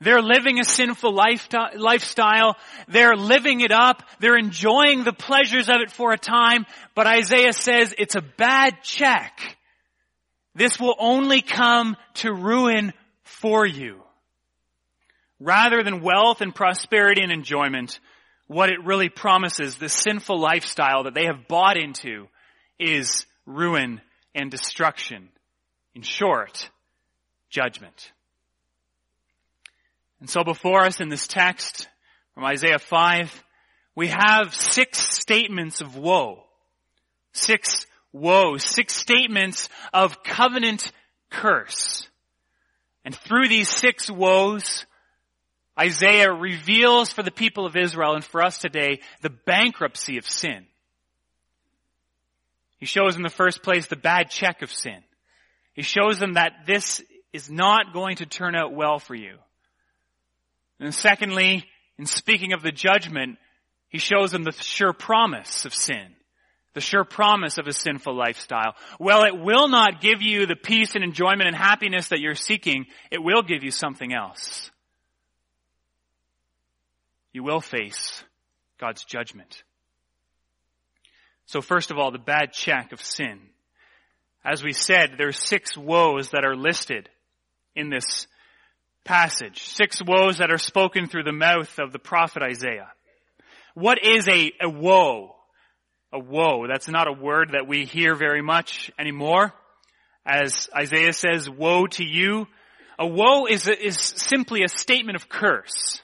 They're 0.00 0.22
living 0.22 0.58
a 0.58 0.64
sinful 0.64 1.14
lifestyle. 1.14 2.56
They're 2.88 3.16
living 3.16 3.60
it 3.60 3.72
up. 3.72 4.02
They're 4.20 4.36
enjoying 4.36 5.04
the 5.04 5.12
pleasures 5.12 5.68
of 5.68 5.76
it 5.80 5.90
for 5.90 6.12
a 6.12 6.18
time. 6.18 6.66
But 6.94 7.06
Isaiah 7.06 7.52
says 7.52 7.94
it's 7.96 8.16
a 8.16 8.20
bad 8.20 8.82
check. 8.82 9.38
This 10.54 10.78
will 10.78 10.94
only 10.98 11.42
come 11.42 11.96
to 12.14 12.32
ruin 12.32 12.92
for 13.22 13.66
you. 13.66 14.02
Rather 15.40 15.82
than 15.82 16.00
wealth 16.00 16.40
and 16.40 16.54
prosperity 16.54 17.22
and 17.22 17.32
enjoyment, 17.32 17.98
what 18.46 18.70
it 18.70 18.84
really 18.84 19.08
promises, 19.08 19.76
the 19.76 19.88
sinful 19.88 20.38
lifestyle 20.38 21.04
that 21.04 21.14
they 21.14 21.26
have 21.26 21.48
bought 21.48 21.76
into, 21.76 22.28
is 22.78 23.26
ruin 23.46 24.00
and 24.34 24.50
destruction. 24.50 25.28
In 25.94 26.02
short, 26.02 26.70
judgment. 27.50 28.12
And 30.20 30.30
so 30.30 30.44
before 30.44 30.84
us 30.84 31.00
in 31.00 31.08
this 31.08 31.26
text 31.26 31.88
from 32.34 32.44
Isaiah 32.44 32.78
5, 32.78 33.44
we 33.94 34.08
have 34.08 34.54
six 34.54 34.98
statements 34.98 35.80
of 35.80 35.96
woe. 35.96 36.44
Six 37.32 37.86
woes. 38.14 38.64
Six 38.64 38.94
statements 38.94 39.68
of 39.92 40.22
covenant 40.22 40.90
curse. 41.28 42.08
And 43.04 43.14
through 43.14 43.48
these 43.48 43.68
six 43.68 44.10
woes, 44.10 44.86
Isaiah 45.78 46.32
reveals 46.32 47.12
for 47.12 47.22
the 47.22 47.30
people 47.30 47.66
of 47.66 47.76
Israel 47.76 48.14
and 48.14 48.24
for 48.24 48.42
us 48.42 48.58
today 48.58 49.00
the 49.20 49.30
bankruptcy 49.30 50.16
of 50.16 50.26
sin. 50.26 50.64
He 52.78 52.86
shows 52.86 53.16
in 53.16 53.22
the 53.22 53.30
first 53.30 53.62
place 53.62 53.86
the 53.86 53.96
bad 53.96 54.30
check 54.30 54.62
of 54.62 54.72
sin. 54.72 55.02
He 55.74 55.82
shows 55.82 56.18
them 56.18 56.34
that 56.34 56.66
this 56.66 57.02
is 57.32 57.50
not 57.50 57.92
going 57.92 58.16
to 58.16 58.26
turn 58.26 58.54
out 58.54 58.72
well 58.72 58.98
for 58.98 59.14
you. 59.14 59.36
And 60.78 60.94
secondly, 60.94 61.64
in 61.98 62.06
speaking 62.06 62.52
of 62.52 62.62
the 62.62 62.72
judgment, 62.72 63.38
he 63.88 63.98
shows 63.98 64.30
them 64.30 64.44
the 64.44 64.52
sure 64.52 64.92
promise 64.92 65.64
of 65.64 65.74
sin. 65.74 66.14
The 66.74 66.80
sure 66.80 67.04
promise 67.04 67.58
of 67.58 67.66
a 67.66 67.72
sinful 67.72 68.14
lifestyle. 68.16 68.74
Well, 68.98 69.24
it 69.24 69.38
will 69.38 69.68
not 69.68 70.00
give 70.00 70.22
you 70.22 70.46
the 70.46 70.56
peace 70.56 70.94
and 70.94 71.04
enjoyment 71.04 71.46
and 71.46 71.56
happiness 71.56 72.08
that 72.08 72.20
you're 72.20 72.34
seeking. 72.34 72.86
It 73.10 73.22
will 73.22 73.42
give 73.42 73.62
you 73.62 73.70
something 73.70 74.12
else. 74.12 74.70
You 77.32 77.42
will 77.44 77.60
face 77.60 78.24
God's 78.78 79.04
judgment. 79.04 79.62
So 81.46 81.60
first 81.60 81.90
of 81.90 81.98
all, 81.98 82.10
the 82.10 82.18
bad 82.18 82.52
check 82.52 82.92
of 82.92 83.00
sin. 83.00 83.40
As 84.44 84.62
we 84.62 84.72
said, 84.72 85.14
there 85.16 85.28
are 85.28 85.32
six 85.32 85.76
woes 85.76 86.30
that 86.30 86.44
are 86.44 86.56
listed 86.56 87.08
in 87.74 87.88
this 87.88 88.26
passage. 89.04 89.62
Six 89.62 90.02
woes 90.04 90.38
that 90.38 90.50
are 90.50 90.58
spoken 90.58 91.06
through 91.06 91.24
the 91.24 91.32
mouth 91.32 91.78
of 91.78 91.92
the 91.92 91.98
prophet 91.98 92.42
Isaiah. 92.42 92.90
What 93.74 94.04
is 94.04 94.28
a, 94.28 94.52
a 94.60 94.68
woe? 94.68 95.36
A 96.14 96.18
woe. 96.18 96.66
That's 96.68 96.88
not 96.88 97.08
a 97.08 97.12
word 97.12 97.50
that 97.52 97.66
we 97.66 97.84
hear 97.84 98.14
very 98.14 98.40
much 98.40 98.90
anymore. 98.98 99.52
As 100.24 100.68
Isaiah 100.74 101.12
says, 101.12 101.50
woe 101.50 101.86
to 101.88 102.04
you. 102.04 102.46
A 102.98 103.06
woe 103.06 103.46
is, 103.46 103.66
is 103.66 103.98
simply 103.98 104.62
a 104.62 104.68
statement 104.68 105.16
of 105.16 105.28
curse. 105.28 106.00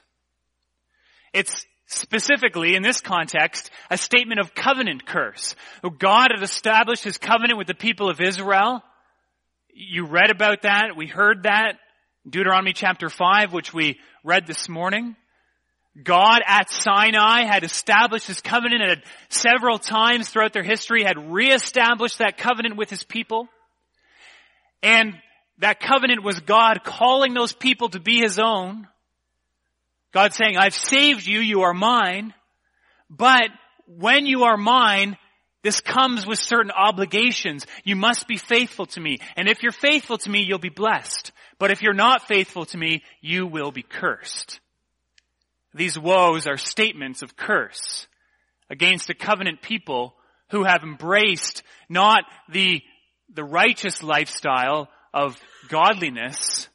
It's 1.33 1.65
specifically 1.87 2.75
in 2.75 2.83
this 2.83 3.01
context 3.01 3.71
a 3.89 3.97
statement 3.97 4.41
of 4.41 4.55
covenant 4.55 5.07
curse. 5.07 5.55
God 5.99 6.31
had 6.35 6.43
established 6.43 7.05
his 7.05 7.17
covenant 7.17 7.57
with 7.57 7.69
the 7.69 7.75
people 7.75 8.11
of 8.11 8.21
Israel. 8.21 8.83
You 9.73 10.07
read 10.07 10.31
about 10.31 10.63
that. 10.63 10.97
We 10.97 11.07
heard 11.07 11.45
that. 11.45 11.75
Deuteronomy 12.29 12.73
chapter 12.73 13.09
5, 13.09 13.53
which 13.53 13.73
we 13.73 13.99
read 14.25 14.47
this 14.47 14.69
morning. 14.69 15.17
God 16.03 16.43
at 16.47 16.71
Sinai 16.71 17.45
had 17.45 17.65
established 17.65 18.27
his 18.27 18.41
covenant 18.41 18.83
and 18.83 18.91
had 18.91 19.03
several 19.29 19.79
times 19.79 20.29
throughout 20.29 20.53
their 20.53 20.63
history 20.63 21.03
had 21.03 21.33
reestablished 21.33 22.19
that 22.19 22.39
covenant 22.39 22.77
with 22.77 22.91
his 22.91 23.05
people. 23.05 23.49
And 24.83 25.15
that 25.59 25.81
covenant 25.81 26.23
was 26.23 26.41
God 26.41 26.85
calling 26.85 27.35
those 27.35 27.53
people 27.53 27.91
to 27.91 28.01
be 28.01 28.21
his 28.21 28.39
own. 28.39 28.89
God 30.13 30.33
saying, 30.33 30.57
I've 30.57 30.75
saved 30.75 31.27
you, 31.27 31.41
you 31.41 31.63
are 31.63 31.75
mine. 31.75 32.35
But 33.09 33.51
when 33.87 34.27
you 34.27 34.45
are 34.45 34.57
mine, 34.57 35.17
this 35.63 35.81
comes 35.81 36.27
with 36.27 36.39
certain 36.39 36.71
obligations. 36.71 37.67
You 37.85 37.97
must 37.97 38.27
be 38.27 38.37
faithful 38.37 38.87
to 38.87 39.01
me. 39.01 39.19
And 39.37 39.49
if 39.49 39.63
you're 39.63 39.73
faithful 39.73 40.19
to 40.19 40.31
me, 40.31 40.43
you'll 40.43 40.59
be 40.59 40.71
blessed. 40.71 41.33
But 41.59 41.71
if 41.71 41.83
you're 41.83 41.93
not 41.93 42.27
faithful 42.27 42.65
to 42.67 42.79
me, 42.79 43.03
you 43.21 43.47
will 43.47 43.71
be 43.71 43.83
cursed. 43.83 44.61
These 45.75 45.99
woes 45.99 46.47
are 46.47 46.57
statements 46.57 47.23
of 47.23 47.37
curse 47.37 48.07
against 48.69 49.11
a 49.11 49.15
covenant 49.15 49.63
people 49.63 50.15
who 50.51 50.65
have 50.65 50.83
embraced 50.83 51.63
not 51.89 52.25
the, 52.49 52.83
the 53.33 53.45
righteous 53.45 54.03
lifestyle 54.03 54.89
of 55.15 55.37
godliness, 55.69 56.69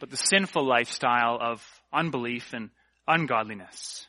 but 0.00 0.10
the 0.10 0.16
sinful 0.16 0.66
lifestyle 0.66 1.38
of 1.40 1.64
unbelief 1.92 2.52
and 2.52 2.70
ungodliness. 3.08 4.06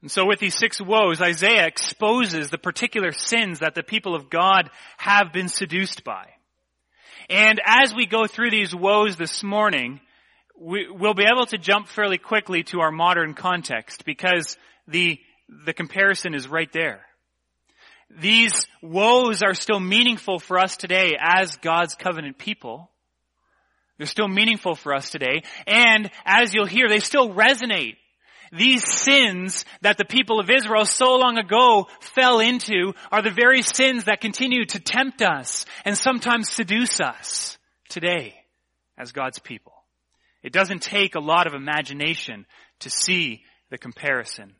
And 0.00 0.10
so 0.10 0.26
with 0.26 0.38
these 0.38 0.56
six 0.56 0.80
woes, 0.80 1.20
Isaiah 1.20 1.66
exposes 1.66 2.50
the 2.50 2.58
particular 2.58 3.10
sins 3.12 3.60
that 3.60 3.74
the 3.74 3.82
people 3.82 4.14
of 4.14 4.30
God 4.30 4.70
have 4.96 5.32
been 5.32 5.48
seduced 5.48 6.04
by. 6.04 6.28
And 7.28 7.60
as 7.64 7.92
we 7.94 8.06
go 8.06 8.26
through 8.26 8.50
these 8.50 8.74
woes 8.74 9.16
this 9.16 9.42
morning, 9.42 10.00
we, 10.60 10.88
will 10.88 11.14
be 11.14 11.24
able 11.24 11.46
to 11.46 11.58
jump 11.58 11.88
fairly 11.88 12.18
quickly 12.18 12.62
to 12.64 12.80
our 12.80 12.90
modern 12.90 13.34
context 13.34 14.04
because 14.04 14.56
the, 14.86 15.18
the 15.66 15.72
comparison 15.72 16.34
is 16.34 16.48
right 16.48 16.70
there. 16.72 17.00
These 18.10 18.66
woes 18.82 19.42
are 19.42 19.54
still 19.54 19.80
meaningful 19.80 20.38
for 20.38 20.58
us 20.58 20.76
today 20.76 21.16
as 21.20 21.56
God's 21.56 21.94
covenant 21.94 22.38
people. 22.38 22.90
They're 23.98 24.06
still 24.06 24.28
meaningful 24.28 24.74
for 24.74 24.94
us 24.94 25.10
today. 25.10 25.42
And 25.66 26.10
as 26.24 26.54
you'll 26.54 26.66
hear, 26.66 26.88
they 26.88 27.00
still 27.00 27.30
resonate. 27.34 27.96
These 28.50 28.84
sins 28.84 29.66
that 29.82 29.98
the 29.98 30.06
people 30.06 30.40
of 30.40 30.48
Israel 30.48 30.86
so 30.86 31.16
long 31.16 31.36
ago 31.36 31.86
fell 32.00 32.40
into 32.40 32.94
are 33.12 33.20
the 33.20 33.30
very 33.30 33.60
sins 33.60 34.04
that 34.04 34.22
continue 34.22 34.64
to 34.64 34.80
tempt 34.80 35.20
us 35.20 35.66
and 35.84 35.98
sometimes 35.98 36.48
seduce 36.48 36.98
us 36.98 37.58
today 37.90 38.34
as 38.96 39.12
God's 39.12 39.38
people. 39.38 39.77
It 40.42 40.52
doesn't 40.52 40.82
take 40.82 41.14
a 41.14 41.20
lot 41.20 41.46
of 41.46 41.54
imagination 41.54 42.46
to 42.80 42.90
see 42.90 43.42
the 43.70 43.78
comparison. 43.78 44.54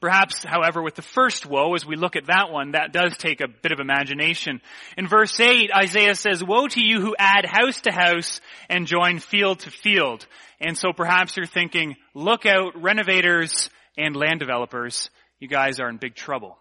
Perhaps, 0.00 0.44
however, 0.44 0.80
with 0.80 0.94
the 0.94 1.02
first 1.02 1.44
woe, 1.44 1.74
as 1.74 1.84
we 1.84 1.96
look 1.96 2.14
at 2.14 2.26
that 2.26 2.52
one, 2.52 2.72
that 2.72 2.92
does 2.92 3.16
take 3.16 3.40
a 3.40 3.48
bit 3.48 3.72
of 3.72 3.80
imagination. 3.80 4.60
In 4.96 5.08
verse 5.08 5.38
8, 5.40 5.70
Isaiah 5.74 6.14
says, 6.14 6.42
Woe 6.42 6.68
to 6.68 6.80
you 6.80 7.00
who 7.00 7.16
add 7.18 7.44
house 7.44 7.80
to 7.80 7.90
house 7.90 8.40
and 8.68 8.86
join 8.86 9.18
field 9.18 9.60
to 9.60 9.70
field. 9.70 10.24
And 10.60 10.78
so 10.78 10.92
perhaps 10.92 11.36
you're 11.36 11.46
thinking, 11.46 11.96
look 12.14 12.46
out, 12.46 12.80
renovators 12.80 13.70
and 13.96 14.14
land 14.14 14.38
developers, 14.38 15.10
you 15.40 15.48
guys 15.48 15.80
are 15.80 15.88
in 15.88 15.96
big 15.96 16.14
trouble. 16.14 16.58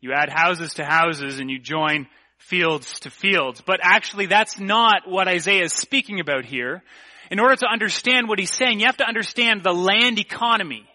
You 0.00 0.12
add 0.14 0.30
houses 0.30 0.74
to 0.74 0.84
houses 0.84 1.38
and 1.38 1.50
you 1.50 1.58
join 1.58 2.06
fields 2.42 3.00
to 3.00 3.10
fields. 3.10 3.62
But 3.64 3.80
actually 3.82 4.26
that's 4.26 4.58
not 4.58 5.08
what 5.08 5.28
Isaiah 5.28 5.64
is 5.64 5.72
speaking 5.72 6.20
about 6.20 6.44
here. 6.44 6.82
In 7.30 7.40
order 7.40 7.56
to 7.56 7.66
understand 7.66 8.28
what 8.28 8.38
he's 8.38 8.54
saying, 8.54 8.80
you 8.80 8.86
have 8.86 8.98
to 8.98 9.08
understand 9.08 9.62
the 9.62 9.72
land 9.72 10.18
economy 10.18 10.86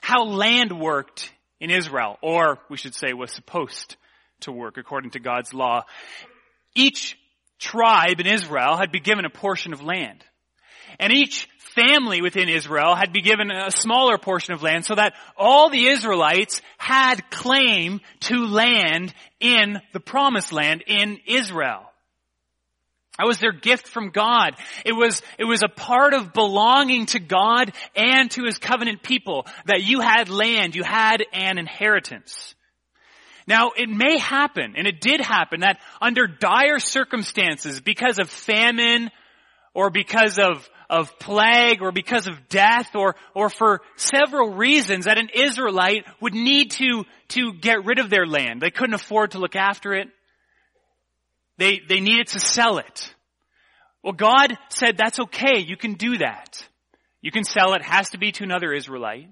how 0.00 0.24
land 0.24 0.78
worked 0.78 1.32
in 1.60 1.70
Israel, 1.70 2.18
or 2.20 2.58
we 2.68 2.76
should 2.76 2.94
say 2.94 3.14
was 3.14 3.32
supposed 3.32 3.96
to 4.40 4.52
work 4.52 4.76
according 4.76 5.12
to 5.12 5.18
God's 5.18 5.54
law. 5.54 5.84
Each 6.74 7.16
tribe 7.58 8.20
in 8.20 8.26
Israel 8.26 8.76
had 8.76 8.92
been 8.92 9.02
given 9.02 9.24
a 9.24 9.30
portion 9.30 9.72
of 9.72 9.82
land. 9.82 10.22
And 11.00 11.10
each 11.10 11.48
family 11.74 12.22
within 12.22 12.48
Israel 12.48 12.94
had 12.94 13.12
been 13.12 13.24
given 13.24 13.50
a 13.50 13.70
smaller 13.70 14.18
portion 14.18 14.54
of 14.54 14.62
land 14.62 14.84
so 14.84 14.94
that 14.94 15.14
all 15.36 15.70
the 15.70 15.86
Israelites 15.86 16.62
had 16.78 17.30
claim 17.30 18.00
to 18.20 18.46
land 18.46 19.12
in 19.40 19.80
the 19.92 20.00
promised 20.00 20.52
land 20.52 20.82
in 20.86 21.18
Israel. 21.26 21.82
That 23.18 23.26
was 23.26 23.38
their 23.38 23.52
gift 23.52 23.86
from 23.86 24.10
God. 24.10 24.56
It 24.84 24.92
was, 24.92 25.22
it 25.38 25.44
was 25.44 25.62
a 25.62 25.68
part 25.68 26.14
of 26.14 26.32
belonging 26.32 27.06
to 27.06 27.20
God 27.20 27.72
and 27.94 28.28
to 28.32 28.44
His 28.44 28.58
covenant 28.58 29.02
people 29.02 29.46
that 29.66 29.82
you 29.82 30.00
had 30.00 30.28
land, 30.28 30.74
you 30.74 30.82
had 30.82 31.22
an 31.32 31.58
inheritance. 31.58 32.56
Now, 33.46 33.72
it 33.76 33.88
may 33.88 34.18
happen, 34.18 34.74
and 34.76 34.86
it 34.86 35.00
did 35.00 35.20
happen, 35.20 35.60
that 35.60 35.78
under 36.00 36.26
dire 36.26 36.78
circumstances, 36.78 37.80
because 37.80 38.18
of 38.18 38.30
famine, 38.30 39.10
or 39.74 39.90
because 39.90 40.38
of, 40.38 40.68
of 40.90 41.18
plague, 41.18 41.82
or 41.82 41.92
because 41.92 42.26
of 42.26 42.48
death, 42.48 42.94
or, 42.94 43.16
or 43.34 43.48
for 43.48 43.80
several 43.96 44.54
reasons, 44.54 45.06
that 45.06 45.18
an 45.18 45.30
Israelite 45.34 46.04
would 46.20 46.34
need 46.34 46.70
to, 46.72 47.04
to 47.28 47.52
get 47.54 47.84
rid 47.84 47.98
of 47.98 48.10
their 48.10 48.26
land. 48.26 48.60
They 48.60 48.70
couldn't 48.70 48.94
afford 48.94 49.32
to 49.32 49.38
look 49.38 49.56
after 49.56 49.94
it. 49.94 50.08
They, 51.58 51.80
they 51.88 52.00
needed 52.00 52.28
to 52.28 52.40
sell 52.40 52.78
it. 52.78 53.14
Well, 54.02 54.12
God 54.12 54.58
said 54.68 54.96
that's 54.96 55.20
okay. 55.20 55.60
You 55.60 55.76
can 55.76 55.94
do 55.94 56.18
that. 56.18 56.66
You 57.22 57.30
can 57.30 57.44
sell 57.44 57.72
it. 57.72 57.80
it 57.80 57.86
has 57.86 58.10
to 58.10 58.18
be 58.18 58.32
to 58.32 58.44
another 58.44 58.72
Israelite. 58.72 59.30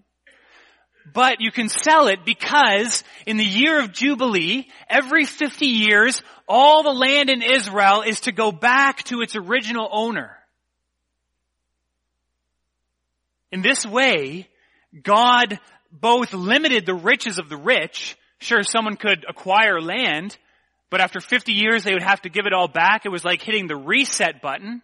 But 1.13 1.41
you 1.41 1.51
can 1.51 1.69
sell 1.69 2.07
it 2.07 2.25
because 2.25 3.03
in 3.27 3.37
the 3.37 3.45
year 3.45 3.81
of 3.81 3.93
Jubilee, 3.93 4.69
every 4.89 5.25
50 5.25 5.67
years, 5.67 6.23
all 6.49 6.83
the 6.83 6.93
land 6.93 7.29
in 7.29 7.43
Israel 7.43 8.03
is 8.03 8.21
to 8.21 8.33
go 8.33 8.53
back 8.53 9.03
to 9.05 9.21
its 9.21 9.35
original 9.35 9.89
owner. 9.91 10.37
In 13.53 13.61
this 13.61 13.85
way, 13.87 14.49
God 15.03 15.61
both 15.93 16.33
limited 16.33 16.87
the 16.87 16.95
riches 16.95 17.39
of 17.39 17.51
the 17.51 17.57
rich. 17.57 18.17
Sure, 18.39 18.63
someone 18.63 18.97
could 18.97 19.25
acquire 19.29 19.81
land, 19.81 20.37
But 20.91 21.01
after 21.01 21.21
50 21.21 21.53
years, 21.53 21.85
they 21.85 21.95
would 21.95 22.03
have 22.03 22.21
to 22.23 22.29
give 22.29 22.45
it 22.45 22.53
all 22.53 22.69
back. 22.69 23.07
It 23.07 23.09
was 23.09 23.25
like 23.25 23.41
hitting 23.41 23.67
the 23.67 23.77
reset 23.77 24.43
button 24.43 24.83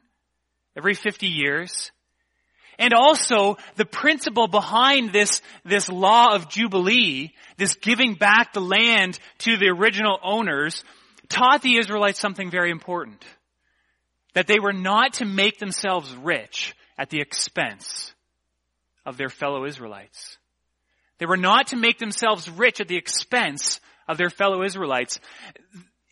every 0.75 0.95
50 0.95 1.27
years. 1.27 1.91
And 2.79 2.95
also, 2.95 3.57
the 3.77 3.85
principle 3.85 4.49
behind 4.49 5.13
this, 5.13 5.43
this 5.67 5.91
law 5.91 6.35
of 6.35 6.49
Jubilee, 6.49 7.35
this 7.59 7.75
giving 7.75 8.15
back 8.15 8.55
the 8.55 8.61
land 8.63 9.19
to 9.41 9.59
the 9.59 9.69
original 9.69 10.19
owners, 10.23 10.83
taught 11.29 11.61
the 11.61 11.77
Israelites 11.77 12.21
something 12.21 12.51
very 12.51 12.71
important. 12.71 13.23
That 14.33 14.47
they 14.47 14.61
were 14.61 14.73
not 14.73 15.15
to 15.15 15.27
make 15.27 15.59
themselves 15.59 16.15
rich 16.15 16.75
at 16.97 17.11
the 17.11 17.21
expense 17.21 18.15
of 19.09 19.17
their 19.17 19.31
fellow 19.31 19.65
Israelites. 19.65 20.37
They 21.17 21.25
were 21.25 21.39
not 21.39 21.69
to 21.69 21.77
make 21.77 21.99
themselves 21.99 22.49
rich 22.49 22.81
at 22.81 22.89
the 22.89 22.99
expense 22.99 23.81
of 24.07 24.19
their 24.19 24.29
fellow 24.29 24.63
Israelites. 24.63 25.19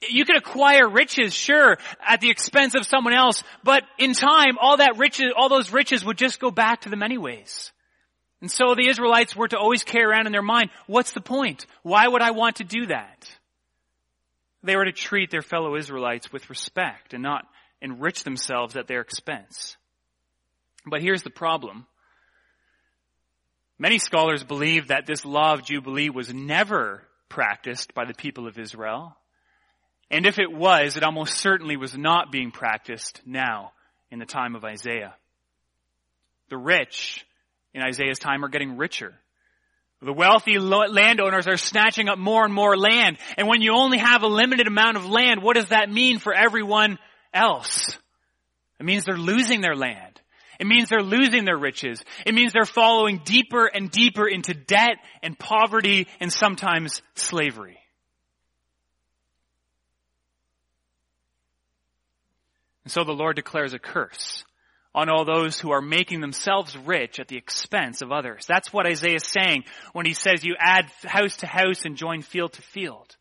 You 0.08 0.24
can 0.24 0.36
acquire 0.36 0.88
riches, 0.88 1.34
sure, 1.34 1.76
at 2.06 2.20
the 2.22 2.30
expense 2.30 2.74
of 2.74 2.86
someone 2.86 3.14
else, 3.14 3.44
but 3.62 3.82
in 3.98 4.14
time, 4.14 4.56
all 4.58 4.78
that 4.78 4.96
riches, 4.96 5.32
all 5.36 5.50
those 5.50 5.72
riches 5.72 6.04
would 6.04 6.16
just 6.16 6.40
go 6.40 6.50
back 6.50 6.82
to 6.82 6.88
them 6.88 7.02
anyways. 7.02 7.70
And 8.40 8.50
so 8.50 8.74
the 8.74 8.88
Israelites 8.88 9.36
were 9.36 9.48
to 9.48 9.58
always 9.58 9.84
carry 9.84 10.06
around 10.06 10.26
in 10.26 10.32
their 10.32 10.42
mind, 10.42 10.70
what's 10.86 11.12
the 11.12 11.20
point? 11.20 11.66
Why 11.82 12.08
would 12.08 12.22
I 12.22 12.30
want 12.30 12.56
to 12.56 12.64
do 12.64 12.86
that? 12.86 13.30
They 14.62 14.74
were 14.74 14.86
to 14.86 14.92
treat 14.92 15.30
their 15.30 15.42
fellow 15.42 15.76
Israelites 15.76 16.32
with 16.32 16.48
respect 16.48 17.12
and 17.12 17.22
not 17.22 17.46
enrich 17.82 18.24
themselves 18.24 18.74
at 18.74 18.88
their 18.88 19.00
expense. 19.02 19.76
But 20.86 21.02
here's 21.02 21.22
the 21.22 21.30
problem. 21.30 21.86
Many 23.78 23.98
scholars 23.98 24.42
believe 24.42 24.88
that 24.88 25.06
this 25.06 25.24
law 25.24 25.52
of 25.52 25.64
Jubilee 25.64 26.08
was 26.08 26.32
never 26.32 27.02
practiced 27.28 27.94
by 27.94 28.04
the 28.06 28.14
people 28.14 28.46
of 28.46 28.58
Israel. 28.58 29.16
And 30.10 30.24
if 30.24 30.38
it 30.38 30.50
was, 30.50 30.96
it 30.96 31.02
almost 31.02 31.34
certainly 31.38 31.76
was 31.76 31.96
not 31.96 32.32
being 32.32 32.52
practiced 32.52 33.20
now 33.26 33.72
in 34.10 34.18
the 34.18 34.24
time 34.24 34.54
of 34.54 34.64
Isaiah. 34.64 35.14
The 36.48 36.56
rich 36.56 37.26
in 37.74 37.82
Isaiah's 37.82 38.18
time 38.18 38.44
are 38.44 38.48
getting 38.48 38.76
richer. 38.76 39.14
The 40.00 40.12
wealthy 40.12 40.58
landowners 40.58 41.48
are 41.48 41.56
snatching 41.56 42.08
up 42.08 42.18
more 42.18 42.44
and 42.44 42.54
more 42.54 42.76
land. 42.76 43.18
And 43.36 43.48
when 43.48 43.62
you 43.62 43.72
only 43.74 43.98
have 43.98 44.22
a 44.22 44.28
limited 44.28 44.66
amount 44.66 44.96
of 44.96 45.06
land, 45.06 45.42
what 45.42 45.56
does 45.56 45.68
that 45.68 45.90
mean 45.90 46.18
for 46.18 46.34
everyone 46.34 46.98
else? 47.32 47.98
It 48.78 48.84
means 48.84 49.04
they're 49.04 49.16
losing 49.16 49.62
their 49.62 49.74
land. 49.74 50.15
It 50.58 50.66
means 50.66 50.88
they're 50.88 51.02
losing 51.02 51.44
their 51.44 51.56
riches. 51.56 52.02
It 52.24 52.34
means 52.34 52.52
they're 52.52 52.64
following 52.64 53.20
deeper 53.24 53.66
and 53.66 53.90
deeper 53.90 54.26
into 54.26 54.54
debt 54.54 54.96
and 55.22 55.38
poverty 55.38 56.06
and 56.20 56.32
sometimes 56.32 57.02
slavery. 57.14 57.78
And 62.84 62.92
so 62.92 63.02
the 63.02 63.12
Lord 63.12 63.34
declares 63.34 63.74
a 63.74 63.80
curse 63.80 64.44
on 64.94 65.10
all 65.10 65.24
those 65.24 65.58
who 65.58 65.72
are 65.72 65.82
making 65.82 66.20
themselves 66.20 66.76
rich 66.76 67.20
at 67.20 67.28
the 67.28 67.36
expense 67.36 68.00
of 68.00 68.12
others. 68.12 68.46
That's 68.46 68.72
what 68.72 68.86
Isaiah 68.86 69.16
is 69.16 69.26
saying 69.26 69.64
when 69.92 70.06
he 70.06 70.14
says 70.14 70.44
you 70.44 70.54
add 70.58 70.86
house 71.04 71.36
to 71.38 71.46
house 71.46 71.84
and 71.84 71.96
join 71.96 72.22
field 72.22 72.54
to 72.54 72.62
field. 72.62 73.16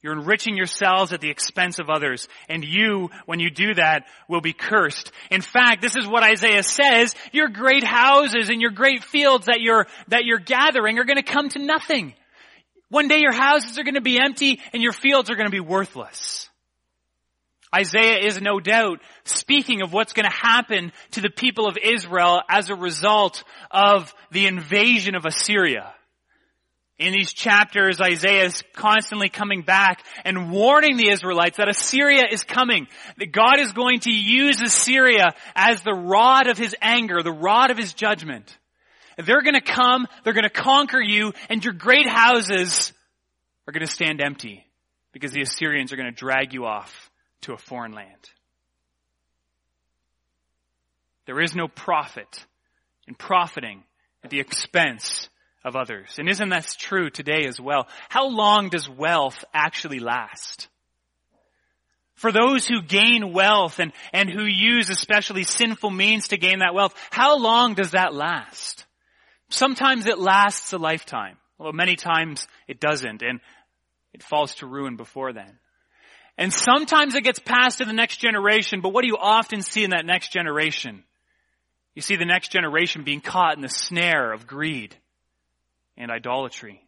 You're 0.00 0.12
enriching 0.12 0.56
yourselves 0.56 1.12
at 1.12 1.20
the 1.20 1.30
expense 1.30 1.80
of 1.80 1.90
others. 1.90 2.28
And 2.48 2.64
you, 2.64 3.10
when 3.26 3.40
you 3.40 3.50
do 3.50 3.74
that, 3.74 4.04
will 4.28 4.40
be 4.40 4.52
cursed. 4.52 5.10
In 5.30 5.40
fact, 5.40 5.82
this 5.82 5.96
is 5.96 6.06
what 6.06 6.22
Isaiah 6.22 6.62
says. 6.62 7.14
Your 7.32 7.48
great 7.48 7.82
houses 7.82 8.48
and 8.48 8.60
your 8.60 8.70
great 8.70 9.02
fields 9.02 9.46
that 9.46 9.60
you're, 9.60 9.88
that 10.08 10.24
you're 10.24 10.38
gathering 10.38 10.98
are 10.98 11.04
going 11.04 11.16
to 11.16 11.22
come 11.22 11.48
to 11.50 11.58
nothing. 11.58 12.14
One 12.90 13.08
day 13.08 13.18
your 13.18 13.32
houses 13.32 13.78
are 13.78 13.84
going 13.84 13.94
to 13.94 14.00
be 14.00 14.20
empty 14.20 14.60
and 14.72 14.82
your 14.82 14.92
fields 14.92 15.30
are 15.30 15.34
going 15.34 15.48
to 15.48 15.50
be 15.50 15.60
worthless. 15.60 16.48
Isaiah 17.74 18.24
is 18.24 18.40
no 18.40 18.60
doubt 18.60 19.00
speaking 19.24 19.82
of 19.82 19.92
what's 19.92 20.14
going 20.14 20.30
to 20.30 20.34
happen 20.34 20.92
to 21.12 21.20
the 21.20 21.28
people 21.28 21.66
of 21.66 21.76
Israel 21.76 22.40
as 22.48 22.70
a 22.70 22.74
result 22.74 23.44
of 23.70 24.14
the 24.30 24.46
invasion 24.46 25.14
of 25.14 25.26
Assyria. 25.26 25.92
In 26.98 27.12
these 27.12 27.32
chapters, 27.32 28.00
Isaiah 28.00 28.46
is 28.46 28.64
constantly 28.72 29.28
coming 29.28 29.62
back 29.62 30.04
and 30.24 30.50
warning 30.50 30.96
the 30.96 31.10
Israelites 31.10 31.58
that 31.58 31.68
Assyria 31.68 32.24
is 32.30 32.42
coming, 32.42 32.88
that 33.18 33.30
God 33.30 33.60
is 33.60 33.72
going 33.72 34.00
to 34.00 34.10
use 34.10 34.60
Assyria 34.60 35.34
as 35.54 35.82
the 35.82 35.94
rod 35.94 36.48
of 36.48 36.58
his 36.58 36.74
anger, 36.82 37.22
the 37.22 37.30
rod 37.30 37.70
of 37.70 37.78
his 37.78 37.94
judgment. 37.94 38.58
They're 39.16 39.42
going 39.42 39.54
to 39.54 39.60
come, 39.60 40.08
they're 40.24 40.32
going 40.32 40.42
to 40.42 40.50
conquer 40.50 41.00
you, 41.00 41.32
and 41.48 41.64
your 41.64 41.74
great 41.74 42.08
houses 42.08 42.92
are 43.68 43.72
going 43.72 43.86
to 43.86 43.92
stand 43.92 44.20
empty 44.20 44.66
because 45.12 45.30
the 45.30 45.42
Assyrians 45.42 45.92
are 45.92 45.96
going 45.96 46.10
to 46.10 46.16
drag 46.16 46.52
you 46.52 46.64
off 46.64 47.10
to 47.42 47.52
a 47.52 47.58
foreign 47.58 47.92
land. 47.92 48.30
There 51.26 51.40
is 51.40 51.54
no 51.54 51.68
profit 51.68 52.44
in 53.06 53.14
profiting 53.14 53.84
at 54.24 54.30
the 54.30 54.40
expense 54.40 55.28
of 55.64 55.76
others. 55.76 56.16
And 56.18 56.28
isn't 56.28 56.48
that 56.50 56.74
true 56.78 57.10
today 57.10 57.46
as 57.46 57.60
well? 57.60 57.88
How 58.08 58.28
long 58.28 58.68
does 58.68 58.88
wealth 58.88 59.44
actually 59.52 59.98
last? 59.98 60.68
For 62.14 62.32
those 62.32 62.66
who 62.66 62.82
gain 62.82 63.32
wealth 63.32 63.78
and, 63.78 63.92
and 64.12 64.28
who 64.28 64.44
use 64.44 64.90
especially 64.90 65.44
sinful 65.44 65.90
means 65.90 66.28
to 66.28 66.36
gain 66.36 66.60
that 66.60 66.74
wealth, 66.74 66.94
how 67.10 67.38
long 67.38 67.74
does 67.74 67.92
that 67.92 68.12
last? 68.12 68.86
Sometimes 69.50 70.06
it 70.06 70.18
lasts 70.18 70.72
a 70.72 70.78
lifetime, 70.78 71.36
although 71.58 71.72
many 71.72 71.96
times 71.96 72.46
it 72.66 72.80
doesn't, 72.80 73.22
and 73.22 73.40
it 74.12 74.22
falls 74.22 74.56
to 74.56 74.66
ruin 74.66 74.96
before 74.96 75.32
then. 75.32 75.58
And 76.36 76.52
sometimes 76.52 77.14
it 77.14 77.24
gets 77.24 77.38
passed 77.38 77.78
to 77.78 77.84
the 77.84 77.92
next 77.92 78.18
generation, 78.18 78.80
but 78.80 78.92
what 78.92 79.02
do 79.02 79.08
you 79.08 79.16
often 79.16 79.62
see 79.62 79.84
in 79.84 79.90
that 79.90 80.06
next 80.06 80.32
generation? 80.32 81.04
You 81.94 82.02
see 82.02 82.16
the 82.16 82.24
next 82.24 82.52
generation 82.52 83.04
being 83.04 83.20
caught 83.20 83.56
in 83.56 83.62
the 83.62 83.68
snare 83.68 84.32
of 84.32 84.46
greed 84.46 84.96
and 85.98 86.10
idolatry. 86.10 86.80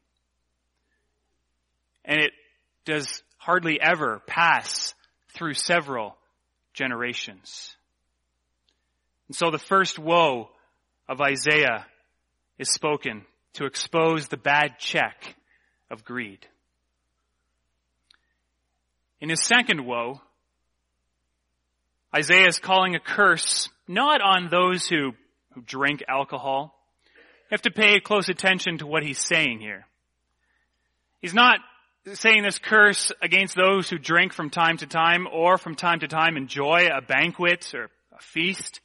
And 2.04 2.20
it 2.20 2.32
does 2.86 3.22
hardly 3.36 3.78
ever 3.80 4.22
pass 4.26 4.94
through 5.34 5.54
several 5.54 6.16
generations. 6.72 7.74
And 9.28 9.36
so 9.36 9.50
the 9.50 9.58
first 9.58 9.98
woe 9.98 10.48
of 11.08 11.20
Isaiah 11.20 11.86
is 12.58 12.70
spoken 12.70 13.24
to 13.54 13.66
expose 13.66 14.28
the 14.28 14.36
bad 14.36 14.78
check 14.78 15.36
of 15.90 16.04
greed. 16.04 16.46
In 19.20 19.28
his 19.28 19.42
second 19.42 19.84
woe, 19.84 20.20
Isaiah 22.14 22.48
is 22.48 22.58
calling 22.58 22.94
a 22.94 23.00
curse 23.00 23.68
not 23.86 24.20
on 24.20 24.48
those 24.50 24.86
who, 24.86 25.12
who 25.54 25.62
drink 25.62 26.02
alcohol. 26.08 26.79
Have 27.50 27.62
to 27.62 27.70
pay 27.70 27.98
close 28.00 28.28
attention 28.28 28.78
to 28.78 28.86
what 28.86 29.02
he's 29.02 29.18
saying 29.18 29.60
here. 29.60 29.86
He's 31.20 31.34
not 31.34 31.58
saying 32.14 32.42
this 32.42 32.58
curse 32.58 33.12
against 33.20 33.54
those 33.54 33.90
who 33.90 33.98
drink 33.98 34.32
from 34.32 34.50
time 34.50 34.76
to 34.78 34.86
time 34.86 35.26
or 35.30 35.58
from 35.58 35.74
time 35.74 36.00
to 36.00 36.08
time 36.08 36.36
enjoy 36.36 36.86
a 36.86 37.02
banquet 37.02 37.74
or 37.74 37.90
a 38.16 38.22
feast. 38.22 38.80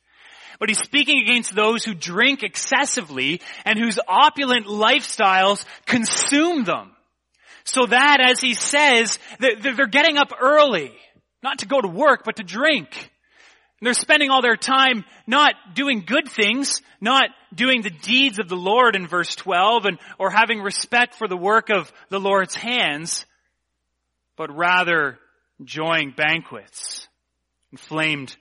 But 0.60 0.70
he's 0.70 0.80
speaking 0.80 1.22
against 1.22 1.54
those 1.54 1.84
who 1.84 1.94
drink 1.94 2.44
excessively 2.44 3.42
and 3.66 3.78
whose 3.78 4.00
opulent 4.08 4.66
lifestyles 4.66 5.64
consume 5.86 6.64
them. 6.64 6.92
So 7.66 7.86
that, 7.86 8.20
as 8.22 8.40
he 8.42 8.54
says, 8.54 9.20
they're 9.40 9.88
getting 9.88 10.18
up 10.18 10.32
early, 10.40 10.92
not 11.44 11.60
to 11.60 11.68
go 11.68 11.82
to 11.82 11.88
work, 11.88 12.24
but 12.24 12.38
to 12.38 12.44
drink. 12.44 13.12
And 13.80 13.88
they're 13.88 13.94
spending 13.94 14.30
all 14.30 14.42
their 14.42 14.56
time 14.56 15.04
not 15.28 15.54
doing 15.74 16.04
good 16.06 16.30
things, 16.30 16.82
not 17.02 17.30
doing 17.54 17.82
the 17.82 17.90
deeds 17.90 18.40
of 18.40 18.48
the 18.48 18.56
Lord 18.56 18.96
in 18.96 19.08
verse 19.08 19.36
12 19.36 19.86
and, 19.86 20.00
or 20.18 20.30
having 20.30 20.62
respect 20.62 21.16
for 21.16 21.28
the 21.28 21.38
work 21.38 21.70
of 21.70 21.92
the 22.10 22.20
Lord's 22.20 22.56
hands, 22.56 23.26
but 24.38 24.56
rather 24.56 25.20
enjoying 25.60 26.14
banquets 26.16 27.08
inflamed 27.72 28.36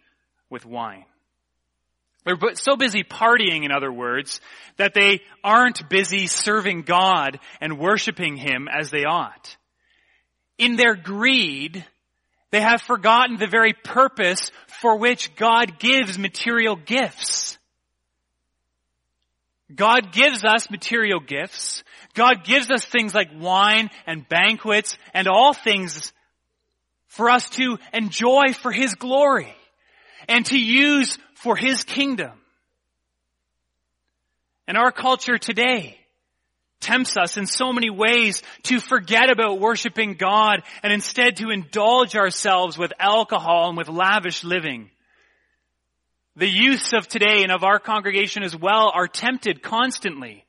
with 0.50 0.64
wine. 0.64 1.04
They're 2.24 2.38
so 2.54 2.76
busy 2.76 3.04
partying, 3.04 3.64
in 3.64 3.72
other 3.72 3.92
words, 3.92 4.40
that 4.76 4.94
they 4.94 5.20
aren't 5.42 5.88
busy 5.90 6.26
serving 6.26 6.82
God 6.82 7.38
and 7.60 7.78
worshiping 7.78 8.36
Him 8.36 8.66
as 8.68 8.90
they 8.90 9.04
ought. 9.04 9.56
In 10.56 10.76
their 10.76 10.94
greed, 10.94 11.84
they 12.54 12.60
have 12.60 12.82
forgotten 12.82 13.36
the 13.36 13.48
very 13.48 13.72
purpose 13.72 14.52
for 14.68 14.96
which 14.96 15.34
God 15.34 15.80
gives 15.80 16.16
material 16.16 16.76
gifts. 16.76 17.58
God 19.74 20.12
gives 20.12 20.44
us 20.44 20.70
material 20.70 21.18
gifts. 21.18 21.82
God 22.14 22.44
gives 22.44 22.70
us 22.70 22.84
things 22.84 23.12
like 23.12 23.30
wine 23.36 23.90
and 24.06 24.28
banquets 24.28 24.96
and 25.12 25.26
all 25.26 25.52
things 25.52 26.12
for 27.08 27.28
us 27.28 27.50
to 27.50 27.76
enjoy 27.92 28.52
for 28.52 28.70
His 28.70 28.94
glory 28.94 29.52
and 30.28 30.46
to 30.46 30.56
use 30.56 31.18
for 31.34 31.56
His 31.56 31.82
kingdom. 31.82 32.38
And 34.68 34.78
our 34.78 34.92
culture 34.92 35.38
today 35.38 35.98
tempts 36.84 37.16
us 37.16 37.38
in 37.38 37.46
so 37.46 37.72
many 37.72 37.88
ways 37.88 38.42
to 38.64 38.78
forget 38.78 39.30
about 39.30 39.58
worshiping 39.58 40.14
God 40.14 40.62
and 40.82 40.92
instead 40.92 41.38
to 41.38 41.48
indulge 41.48 42.14
ourselves 42.14 42.76
with 42.76 42.92
alcohol 42.98 43.70
and 43.70 43.78
with 43.78 43.88
lavish 43.88 44.44
living. 44.44 44.90
The 46.36 46.48
youths 46.48 46.92
of 46.92 47.08
today 47.08 47.42
and 47.42 47.50
of 47.50 47.64
our 47.64 47.78
congregation 47.78 48.42
as 48.42 48.54
well 48.54 48.92
are 48.94 49.08
tempted 49.08 49.62
constantly 49.62 50.44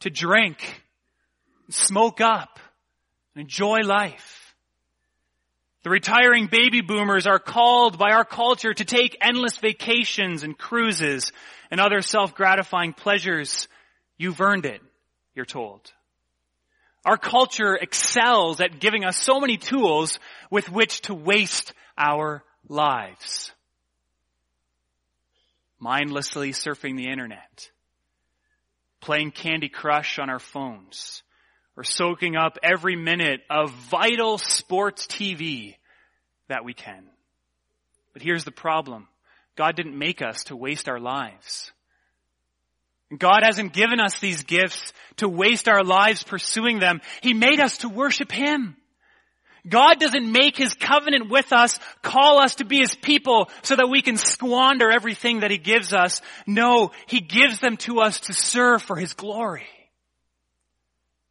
to 0.00 0.08
drink, 0.08 0.82
smoke 1.68 2.22
up, 2.22 2.58
enjoy 3.36 3.80
life. 3.84 4.54
The 5.82 5.90
retiring 5.90 6.46
baby 6.46 6.80
boomers 6.80 7.26
are 7.26 7.38
called 7.38 7.98
by 7.98 8.12
our 8.12 8.24
culture 8.24 8.72
to 8.72 8.84
take 8.84 9.18
endless 9.20 9.58
vacations 9.58 10.42
and 10.42 10.56
cruises 10.56 11.32
and 11.70 11.80
other 11.80 12.00
self-gratifying 12.00 12.94
pleasures. 12.94 13.68
You've 14.16 14.40
earned 14.40 14.64
it 14.64 14.80
you're 15.38 15.46
told. 15.46 15.92
Our 17.04 17.16
culture 17.16 17.76
excels 17.76 18.60
at 18.60 18.80
giving 18.80 19.04
us 19.04 19.16
so 19.16 19.38
many 19.38 19.56
tools 19.56 20.18
with 20.50 20.68
which 20.68 21.00
to 21.02 21.14
waste 21.14 21.72
our 21.96 22.42
lives. 22.68 23.52
Mindlessly 25.78 26.50
surfing 26.50 26.96
the 26.96 27.08
internet, 27.08 27.70
playing 29.00 29.30
Candy 29.30 29.68
Crush 29.68 30.18
on 30.18 30.28
our 30.28 30.40
phones, 30.40 31.22
or 31.76 31.84
soaking 31.84 32.34
up 32.34 32.58
every 32.60 32.96
minute 32.96 33.42
of 33.48 33.70
vital 33.70 34.38
sports 34.38 35.06
TV 35.06 35.76
that 36.48 36.64
we 36.64 36.74
can. 36.74 37.04
But 38.12 38.22
here's 38.22 38.42
the 38.42 38.50
problem. 38.50 39.06
God 39.54 39.76
didn't 39.76 39.96
make 39.96 40.20
us 40.20 40.42
to 40.44 40.56
waste 40.56 40.88
our 40.88 40.98
lives. 40.98 41.70
God 43.16 43.40
hasn't 43.42 43.72
given 43.72 44.00
us 44.00 44.18
these 44.18 44.42
gifts 44.42 44.92
to 45.16 45.28
waste 45.28 45.68
our 45.68 45.82
lives 45.82 46.22
pursuing 46.22 46.78
them. 46.78 47.00
He 47.22 47.32
made 47.32 47.60
us 47.60 47.78
to 47.78 47.88
worship 47.88 48.30
Him. 48.30 48.76
God 49.66 49.98
doesn't 49.98 50.30
make 50.30 50.56
His 50.56 50.74
covenant 50.74 51.30
with 51.30 51.52
us, 51.52 51.78
call 52.02 52.40
us 52.40 52.56
to 52.56 52.64
be 52.64 52.78
His 52.78 52.94
people 52.94 53.50
so 53.62 53.76
that 53.76 53.88
we 53.88 54.02
can 54.02 54.16
squander 54.16 54.90
everything 54.90 55.40
that 55.40 55.50
He 55.50 55.58
gives 55.58 55.94
us. 55.94 56.20
No, 56.46 56.90
He 57.06 57.20
gives 57.20 57.60
them 57.60 57.76
to 57.78 58.00
us 58.00 58.20
to 58.20 58.34
serve 58.34 58.82
for 58.82 58.96
His 58.96 59.14
glory. 59.14 59.66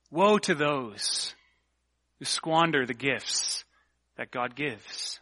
Woe 0.09 0.39
to 0.39 0.55
those 0.55 1.35
who 2.19 2.25
squander 2.25 2.85
the 2.85 2.93
gifts 2.93 3.65
that 4.17 4.31
God 4.31 4.55
gives. 4.55 5.19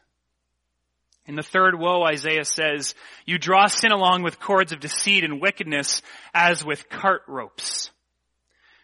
In 1.28 1.36
the 1.36 1.44
third 1.44 1.78
woe, 1.78 2.04
Isaiah 2.04 2.46
says, 2.46 2.94
you 3.26 3.38
draw 3.38 3.68
sin 3.68 3.92
along 3.92 4.22
with 4.22 4.40
cords 4.40 4.72
of 4.72 4.80
deceit 4.80 5.24
and 5.24 5.42
wickedness 5.42 6.02
as 6.34 6.64
with 6.64 6.88
cart 6.90 7.24
ropes. 7.28 7.90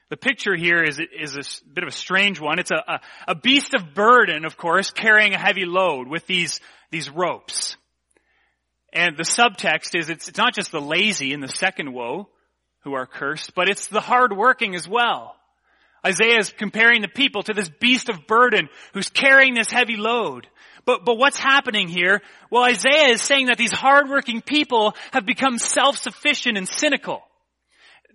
The 0.10 0.17
picture 0.17 0.56
here 0.56 0.84
is, 0.84 0.99
is 0.99 1.36
a 1.36 1.73
bit 1.73 1.84
of 1.84 1.89
a 1.89 1.93
strange 1.93 2.41
one. 2.41 2.60
It's 2.60 2.71
a, 2.71 2.84
a, 2.88 2.99
a 3.30 3.36
beast 3.36 3.73
of 3.73 3.93
burden, 3.93 4.43
of 4.43 4.58
course, 4.58 4.91
carrying 4.91 5.34
a 5.34 5.39
heavy 5.39 5.65
load 5.65 6.08
with 6.08 6.25
these, 6.25 6.60
these 6.89 7.10
ropes. 7.10 7.77
And 8.91 9.15
the 9.15 9.23
subtext 9.23 9.97
is 9.97 10.10
it's, 10.10 10.27
it's 10.27 10.38
not 10.38 10.54
just 10.54 10.71
the 10.71 10.82
lazy 10.82 11.32
in 11.34 11.39
the 11.39 11.47
second 11.47 11.93
woe 11.93 12.27
who 12.84 12.93
are 12.93 13.06
cursed, 13.06 13.54
but 13.56 13.69
it's 13.69 13.88
the 13.88 14.01
hardworking 14.01 14.75
as 14.75 14.88
well. 14.88 15.36
Isaiah 16.05 16.39
is 16.39 16.51
comparing 16.51 17.01
the 17.01 17.07
people 17.07 17.43
to 17.43 17.53
this 17.53 17.69
beast 17.69 18.09
of 18.09 18.25
burden 18.27 18.69
who's 18.93 19.09
carrying 19.09 19.53
this 19.53 19.69
heavy 19.69 19.97
load. 19.97 20.47
But, 20.83 21.05
but 21.05 21.17
what's 21.17 21.37
happening 21.37 21.87
here? 21.87 22.21
Well, 22.49 22.63
Isaiah 22.63 23.09
is 23.09 23.21
saying 23.21 23.47
that 23.47 23.57
these 23.57 23.71
hardworking 23.71 24.41
people 24.41 24.95
have 25.11 25.25
become 25.25 25.59
self-sufficient 25.59 26.57
and 26.57 26.67
cynical. 26.67 27.21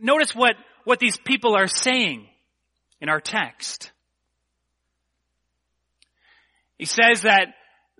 Notice 0.00 0.34
what, 0.34 0.56
what 0.84 0.98
these 0.98 1.16
people 1.16 1.56
are 1.56 1.68
saying 1.68 2.26
in 3.00 3.08
our 3.08 3.20
text. 3.20 3.92
He 6.76 6.86
says 6.86 7.22
that 7.22 7.54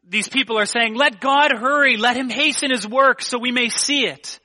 these 0.09 0.29
people 0.29 0.59
are 0.59 0.67
saying, 0.67 0.95
let 0.95 1.21
God 1.21 1.53
hurry, 1.53 1.97
let 1.97 2.17
him 2.17 2.29
hasten 2.29 2.71
his 2.71 2.87
work 2.87 3.23
so 3.23 3.39
we 3.39 3.53
may 3.53 3.69
see 3.69 4.07
it. 4.07 4.41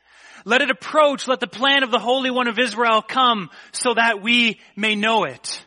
Let 0.45 0.61
it 0.61 0.69
approach, 0.69 1.27
let 1.27 1.39
the 1.39 1.47
plan 1.47 1.83
of 1.83 1.91
the 1.91 1.99
Holy 1.99 2.31
One 2.31 2.47
of 2.47 2.59
Israel 2.59 3.01
come 3.01 3.49
so 3.71 3.93
that 3.93 4.21
we 4.21 4.59
may 4.75 4.95
know 4.95 5.23
it. 5.25 5.65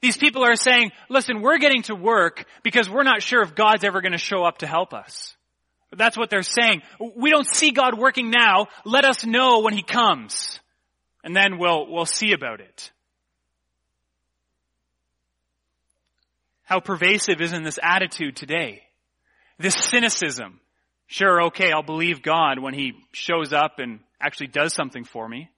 These 0.00 0.16
people 0.16 0.44
are 0.44 0.56
saying, 0.56 0.92
listen, 1.08 1.40
we're 1.40 1.58
getting 1.58 1.82
to 1.82 1.94
work 1.94 2.44
because 2.62 2.88
we're 2.88 3.02
not 3.02 3.22
sure 3.22 3.42
if 3.42 3.54
God's 3.54 3.84
ever 3.84 4.00
going 4.00 4.12
to 4.12 4.18
show 4.18 4.44
up 4.44 4.58
to 4.58 4.66
help 4.66 4.94
us. 4.94 5.34
That's 5.96 6.16
what 6.16 6.30
they're 6.30 6.42
saying. 6.42 6.82
We 7.16 7.30
don't 7.30 7.46
see 7.46 7.72
God 7.72 7.98
working 7.98 8.30
now. 8.30 8.66
Let 8.84 9.04
us 9.04 9.24
know 9.24 9.60
when 9.60 9.74
He 9.74 9.82
comes. 9.82 10.60
And 11.24 11.34
then 11.34 11.58
we'll, 11.58 11.90
we'll 11.90 12.06
see 12.06 12.32
about 12.32 12.60
it. 12.60 12.92
How 16.62 16.80
pervasive 16.80 17.40
isn't 17.40 17.62
this 17.62 17.78
attitude 17.82 18.36
today? 18.36 18.82
This 19.58 19.74
cynicism. 19.74 20.60
Sure, 21.08 21.44
okay, 21.44 21.72
I'll 21.72 21.82
believe 21.82 22.22
God 22.22 22.58
when 22.58 22.74
He 22.74 22.92
shows 23.12 23.52
up 23.52 23.78
and 23.78 24.00
actually 24.20 24.48
does 24.48 24.74
something 24.74 25.04
for 25.04 25.26
me. 25.26 25.50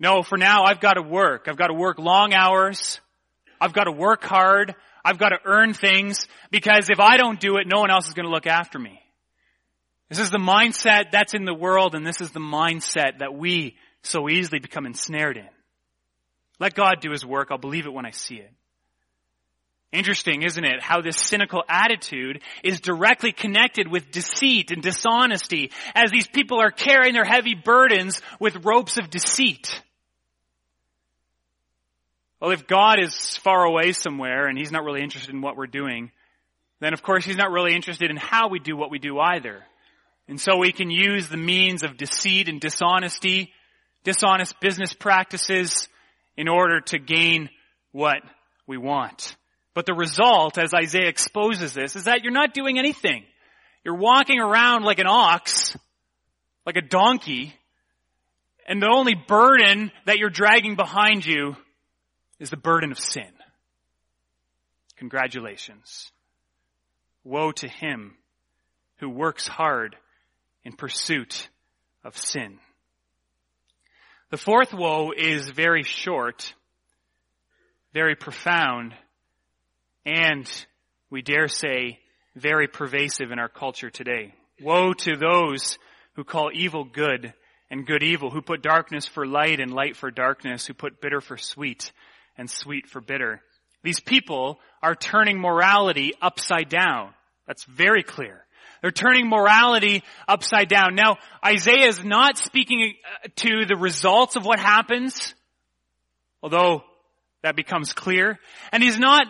No, 0.00 0.22
for 0.22 0.38
now 0.38 0.64
I've 0.64 0.80
got 0.80 0.94
to 0.94 1.02
work. 1.02 1.46
I've 1.48 1.56
got 1.58 1.66
to 1.66 1.74
work 1.74 1.98
long 1.98 2.32
hours. 2.32 3.00
I've 3.60 3.74
got 3.74 3.84
to 3.84 3.92
work 3.92 4.24
hard. 4.24 4.74
I've 5.04 5.18
got 5.18 5.30
to 5.30 5.38
earn 5.44 5.74
things 5.74 6.26
because 6.50 6.88
if 6.88 6.98
I 6.98 7.18
don't 7.18 7.38
do 7.38 7.58
it, 7.58 7.66
no 7.66 7.80
one 7.80 7.90
else 7.90 8.08
is 8.08 8.14
going 8.14 8.26
to 8.26 8.32
look 8.32 8.46
after 8.46 8.78
me. 8.78 9.00
This 10.08 10.18
is 10.18 10.30
the 10.30 10.38
mindset 10.38 11.10
that's 11.12 11.34
in 11.34 11.44
the 11.44 11.54
world 11.54 11.94
and 11.94 12.06
this 12.06 12.22
is 12.22 12.30
the 12.30 12.40
mindset 12.40 13.18
that 13.18 13.34
we 13.34 13.76
so 14.02 14.30
easily 14.30 14.60
become 14.60 14.86
ensnared 14.86 15.36
in. 15.36 15.48
Let 16.58 16.74
God 16.74 17.00
do 17.00 17.10
His 17.10 17.24
work. 17.24 17.48
I'll 17.50 17.58
believe 17.58 17.84
it 17.84 17.92
when 17.92 18.06
I 18.06 18.12
see 18.12 18.36
it. 18.36 18.50
Interesting, 19.90 20.42
isn't 20.42 20.64
it? 20.64 20.82
How 20.82 21.00
this 21.00 21.16
cynical 21.16 21.62
attitude 21.66 22.42
is 22.62 22.80
directly 22.80 23.32
connected 23.32 23.88
with 23.88 24.10
deceit 24.10 24.70
and 24.70 24.82
dishonesty 24.82 25.70
as 25.94 26.10
these 26.10 26.26
people 26.26 26.60
are 26.60 26.70
carrying 26.70 27.14
their 27.14 27.24
heavy 27.24 27.54
burdens 27.54 28.20
with 28.38 28.66
ropes 28.66 28.98
of 28.98 29.08
deceit. 29.08 29.82
Well, 32.38 32.50
if 32.50 32.66
God 32.66 33.00
is 33.00 33.38
far 33.38 33.64
away 33.64 33.92
somewhere 33.92 34.46
and 34.46 34.58
He's 34.58 34.70
not 34.70 34.84
really 34.84 35.02
interested 35.02 35.34
in 35.34 35.40
what 35.40 35.56
we're 35.56 35.66
doing, 35.66 36.12
then 36.80 36.92
of 36.92 37.02
course 37.02 37.24
He's 37.24 37.38
not 37.38 37.50
really 37.50 37.74
interested 37.74 38.10
in 38.10 38.18
how 38.18 38.48
we 38.48 38.58
do 38.58 38.76
what 38.76 38.90
we 38.90 38.98
do 38.98 39.18
either. 39.18 39.64
And 40.28 40.38
so 40.38 40.58
we 40.58 40.72
can 40.72 40.90
use 40.90 41.30
the 41.30 41.38
means 41.38 41.82
of 41.82 41.96
deceit 41.96 42.50
and 42.50 42.60
dishonesty, 42.60 43.54
dishonest 44.04 44.60
business 44.60 44.92
practices 44.92 45.88
in 46.36 46.46
order 46.46 46.82
to 46.82 46.98
gain 46.98 47.48
what 47.92 48.18
we 48.66 48.76
want. 48.76 49.34
But 49.74 49.86
the 49.86 49.94
result, 49.94 50.58
as 50.58 50.74
Isaiah 50.74 51.08
exposes 51.08 51.72
this, 51.72 51.94
is 51.96 52.04
that 52.04 52.22
you're 52.22 52.32
not 52.32 52.54
doing 52.54 52.78
anything. 52.78 53.24
You're 53.84 53.96
walking 53.96 54.40
around 54.40 54.84
like 54.84 54.98
an 54.98 55.06
ox, 55.06 55.76
like 56.66 56.76
a 56.76 56.82
donkey, 56.82 57.54
and 58.66 58.82
the 58.82 58.90
only 58.92 59.14
burden 59.14 59.90
that 60.04 60.18
you're 60.18 60.30
dragging 60.30 60.76
behind 60.76 61.24
you 61.24 61.56
is 62.38 62.50
the 62.50 62.56
burden 62.56 62.92
of 62.92 62.98
sin. 62.98 63.32
Congratulations. 64.96 66.10
Woe 67.24 67.52
to 67.52 67.68
him 67.68 68.16
who 68.98 69.08
works 69.08 69.46
hard 69.46 69.96
in 70.64 70.72
pursuit 70.72 71.48
of 72.04 72.16
sin. 72.16 72.58
The 74.30 74.36
fourth 74.36 74.74
woe 74.74 75.12
is 75.16 75.48
very 75.48 75.82
short, 75.82 76.52
very 77.94 78.14
profound, 78.14 78.94
and 80.08 80.50
we 81.10 81.20
dare 81.20 81.48
say 81.48 81.98
very 82.34 82.66
pervasive 82.66 83.30
in 83.30 83.38
our 83.38 83.48
culture 83.48 83.90
today. 83.90 84.32
Woe 84.60 84.94
to 84.94 85.16
those 85.16 85.78
who 86.14 86.24
call 86.24 86.50
evil 86.52 86.84
good 86.84 87.34
and 87.70 87.86
good 87.86 88.02
evil, 88.02 88.30
who 88.30 88.40
put 88.40 88.62
darkness 88.62 89.06
for 89.06 89.26
light 89.26 89.60
and 89.60 89.72
light 89.72 89.96
for 89.96 90.10
darkness, 90.10 90.66
who 90.66 90.72
put 90.72 91.02
bitter 91.02 91.20
for 91.20 91.36
sweet 91.36 91.92
and 92.38 92.48
sweet 92.48 92.88
for 92.88 93.02
bitter. 93.02 93.42
These 93.82 94.00
people 94.00 94.58
are 94.82 94.94
turning 94.94 95.38
morality 95.38 96.14
upside 96.22 96.70
down. 96.70 97.12
That's 97.46 97.64
very 97.64 98.02
clear. 98.02 98.44
They're 98.80 98.90
turning 98.90 99.28
morality 99.28 100.04
upside 100.26 100.68
down. 100.68 100.94
Now, 100.94 101.18
Isaiah 101.44 101.88
is 101.88 102.02
not 102.02 102.38
speaking 102.38 102.94
uh, 103.24 103.28
to 103.36 103.66
the 103.66 103.76
results 103.76 104.36
of 104.36 104.46
what 104.46 104.58
happens, 104.58 105.34
although 106.42 106.82
that 107.42 107.56
becomes 107.56 107.92
clear. 107.92 108.38
And 108.72 108.82
he's 108.82 108.98
not 108.98 109.26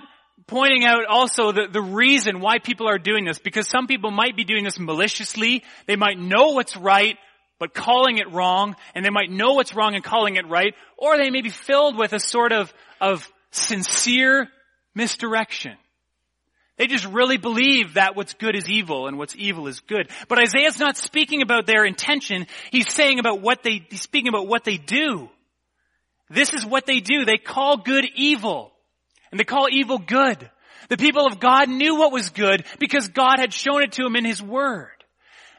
pointing 0.49 0.85
out 0.85 1.05
also 1.07 1.53
the, 1.53 1.69
the 1.71 1.81
reason 1.81 2.41
why 2.41 2.59
people 2.59 2.89
are 2.89 2.99
doing 2.99 3.25
this, 3.25 3.39
because 3.39 3.69
some 3.69 3.87
people 3.87 4.11
might 4.11 4.37
be 4.37 4.43
doing 4.43 4.65
this 4.65 4.79
maliciously. 4.79 5.63
They 5.87 5.95
might 5.95 6.19
know 6.19 6.49
what's 6.49 6.77
right, 6.77 7.17
but 7.61 7.75
calling 7.75 8.19
it 8.19 8.33
wrong, 8.33 8.75
and 8.95 9.05
they 9.05 9.11
might 9.11 9.31
know 9.31 9.53
what's 9.53 9.75
wrong 9.75 9.95
and 9.95 10.03
calling 10.03 10.35
it 10.35 10.49
right, 10.49 10.75
or 10.97 11.17
they 11.17 11.31
may 11.31 11.43
be 11.43 11.51
filled 11.51 11.97
with 11.97 12.13
a 12.13 12.19
sort 12.19 12.53
of 12.53 12.73
of 13.01 13.31
sincere 13.53 14.49
misdirection. 14.95 15.77
They 16.77 16.87
just 16.87 17.07
really 17.07 17.39
believe 17.39 17.95
that 17.95 18.15
what's 18.15 18.35
good 18.35 18.55
is 18.55 18.71
evil 18.71 19.09
and 19.09 19.19
what's 19.19 19.35
evil 19.37 19.67
is 19.67 19.81
good. 19.81 20.11
But 20.29 20.39
Isaiah's 20.39 20.79
not 20.79 20.97
speaking 20.97 21.43
about 21.43 21.67
their 21.67 21.85
intention. 21.85 22.47
He's 22.71 22.93
saying 22.93 23.19
about 23.19 23.41
what 23.41 23.65
they, 23.65 23.85
he's 23.91 24.03
speaking 24.03 24.29
about 24.29 24.47
what 24.47 24.63
they 24.65 24.77
do. 24.77 25.29
This 26.31 26.55
is 26.55 26.65
what 26.65 26.87
they 26.87 27.01
do. 27.01 27.25
They 27.25 27.37
call 27.37 27.79
good 27.79 28.07
evil. 28.15 28.73
And 29.31 29.39
they 29.39 29.45
call 29.45 29.69
evil 29.71 29.99
good. 29.99 30.51
The 30.89 30.97
people 30.97 31.27
of 31.27 31.41
God 31.41 31.69
knew 31.69 31.97
what 31.97 32.13
was 32.13 32.31
good 32.31 32.65
because 32.79 33.09
God 33.09 33.39
had 33.39 33.53
shown 33.53 33.83
it 33.83 33.93
to 33.93 34.03
them 34.03 34.17
in 34.17 34.25
His 34.25 34.43
Word. 34.43 34.91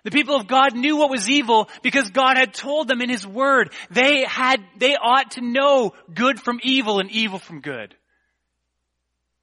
The 0.03 0.11
people 0.11 0.35
of 0.35 0.47
God 0.47 0.75
knew 0.75 0.97
what 0.97 1.09
was 1.09 1.29
evil 1.29 1.69
because 1.83 2.09
God 2.09 2.37
had 2.37 2.53
told 2.53 2.87
them 2.87 3.01
in 3.01 3.09
His 3.09 3.27
Word. 3.27 3.71
They 3.91 4.23
had, 4.25 4.61
they 4.77 4.95
ought 4.95 5.31
to 5.31 5.41
know 5.41 5.93
good 6.13 6.39
from 6.39 6.59
evil 6.63 6.99
and 6.99 7.11
evil 7.11 7.37
from 7.37 7.61
good. 7.61 7.95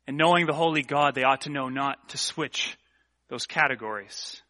And 0.06 0.16
knowing 0.16 0.46
the 0.46 0.54
Holy 0.54 0.82
God, 0.82 1.14
they 1.14 1.24
ought 1.24 1.42
to 1.42 1.50
know 1.50 1.68
not 1.68 2.10
to 2.10 2.18
switch 2.18 2.76
those 3.28 3.46
categories. 3.46 4.40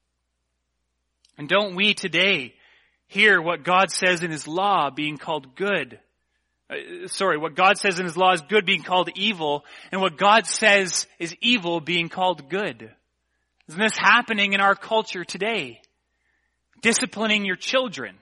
And 1.39 1.49
don't 1.49 1.75
we 1.75 1.95
today 1.95 2.55
hear 3.09 3.41
what 3.41 3.65
God 3.65 3.91
says 3.91 4.23
in 4.23 4.31
His 4.31 4.47
law 4.47 4.91
being 4.91 5.19
called 5.19 5.57
good? 5.57 5.99
Uh, 6.69 7.07
sorry, 7.07 7.39
what 7.39 7.55
God 7.55 7.79
says 7.79 7.99
in 7.99 8.07
His 8.07 8.17
law 8.17 8.33
is 8.33 8.41
good 8.41 8.67
being 8.67 8.83
called 8.83 9.11
evil, 9.15 9.65
and 9.93 10.01
what 10.01 10.17
God 10.17 10.47
says 10.47 11.07
is 11.19 11.35
evil 11.41 11.81
being 11.81 12.09
called 12.09 12.49
good. 12.49 12.91
Isn't 13.69 13.81
this 13.81 13.97
happening 13.97 14.53
in 14.53 14.61
our 14.61 14.75
culture 14.75 15.25
today? 15.25 15.81
Disciplining 16.83 17.45
your 17.45 17.57
children. 17.57 18.17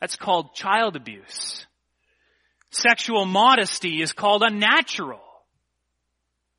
That's 0.00 0.16
called 0.16 0.54
child 0.54 0.96
abuse. 0.96 1.66
Sexual 2.70 3.24
modesty 3.24 4.02
is 4.02 4.12
called 4.12 4.42
unnatural. 4.42 5.20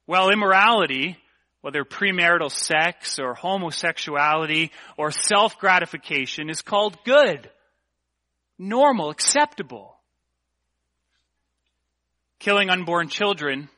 Well, 0.07 0.29
immorality, 0.29 1.17
whether 1.61 1.85
premarital 1.85 2.51
sex 2.51 3.19
or 3.19 3.35
homosexuality 3.35 4.71
or 4.97 5.11
self-gratification 5.11 6.49
is 6.49 6.63
called 6.63 6.97
good, 7.05 7.49
normal, 8.57 9.11
acceptable. 9.11 9.98
Killing 12.39 12.69
unborn 12.69 13.09
children 13.09 13.69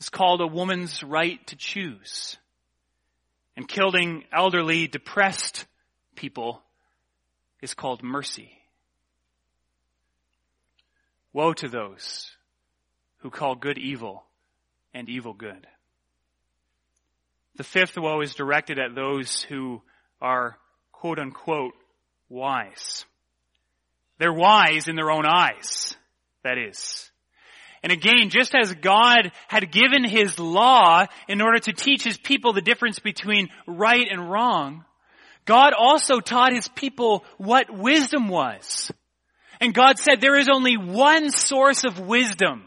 is 0.00 0.08
called 0.08 0.40
a 0.40 0.46
woman's 0.46 1.02
right 1.02 1.44
to 1.46 1.56
choose. 1.56 2.36
And 3.56 3.66
killing 3.66 4.24
elderly, 4.32 4.88
depressed 4.88 5.64
people 6.16 6.60
is 7.62 7.72
called 7.72 8.02
mercy. 8.02 8.50
Woe 11.32 11.52
to 11.54 11.68
those 11.68 12.30
who 13.18 13.30
call 13.30 13.54
good 13.54 13.78
evil 13.78 14.24
and 14.92 15.08
evil 15.08 15.32
good. 15.32 15.66
The 17.56 17.64
fifth 17.64 17.96
woe 17.96 18.20
is 18.20 18.34
directed 18.34 18.78
at 18.78 18.94
those 18.94 19.42
who 19.42 19.82
are 20.20 20.58
quote 20.92 21.18
unquote 21.18 21.74
wise. 22.28 23.04
They're 24.18 24.32
wise 24.32 24.88
in 24.88 24.96
their 24.96 25.10
own 25.10 25.26
eyes, 25.26 25.96
that 26.42 26.58
is. 26.58 27.10
And 27.86 27.92
again, 27.92 28.30
just 28.30 28.52
as 28.52 28.74
God 28.74 29.30
had 29.46 29.70
given 29.70 30.02
His 30.02 30.40
law 30.40 31.06
in 31.28 31.40
order 31.40 31.60
to 31.60 31.72
teach 31.72 32.02
His 32.02 32.18
people 32.18 32.52
the 32.52 32.60
difference 32.60 32.98
between 32.98 33.48
right 33.64 34.08
and 34.10 34.28
wrong, 34.28 34.84
God 35.44 35.72
also 35.72 36.18
taught 36.18 36.52
His 36.52 36.66
people 36.66 37.24
what 37.38 37.70
wisdom 37.72 38.26
was. 38.26 38.90
And 39.60 39.72
God 39.72 40.00
said 40.00 40.20
there 40.20 40.36
is 40.36 40.48
only 40.52 40.76
one 40.76 41.30
source 41.30 41.84
of 41.84 42.00
wisdom. 42.00 42.64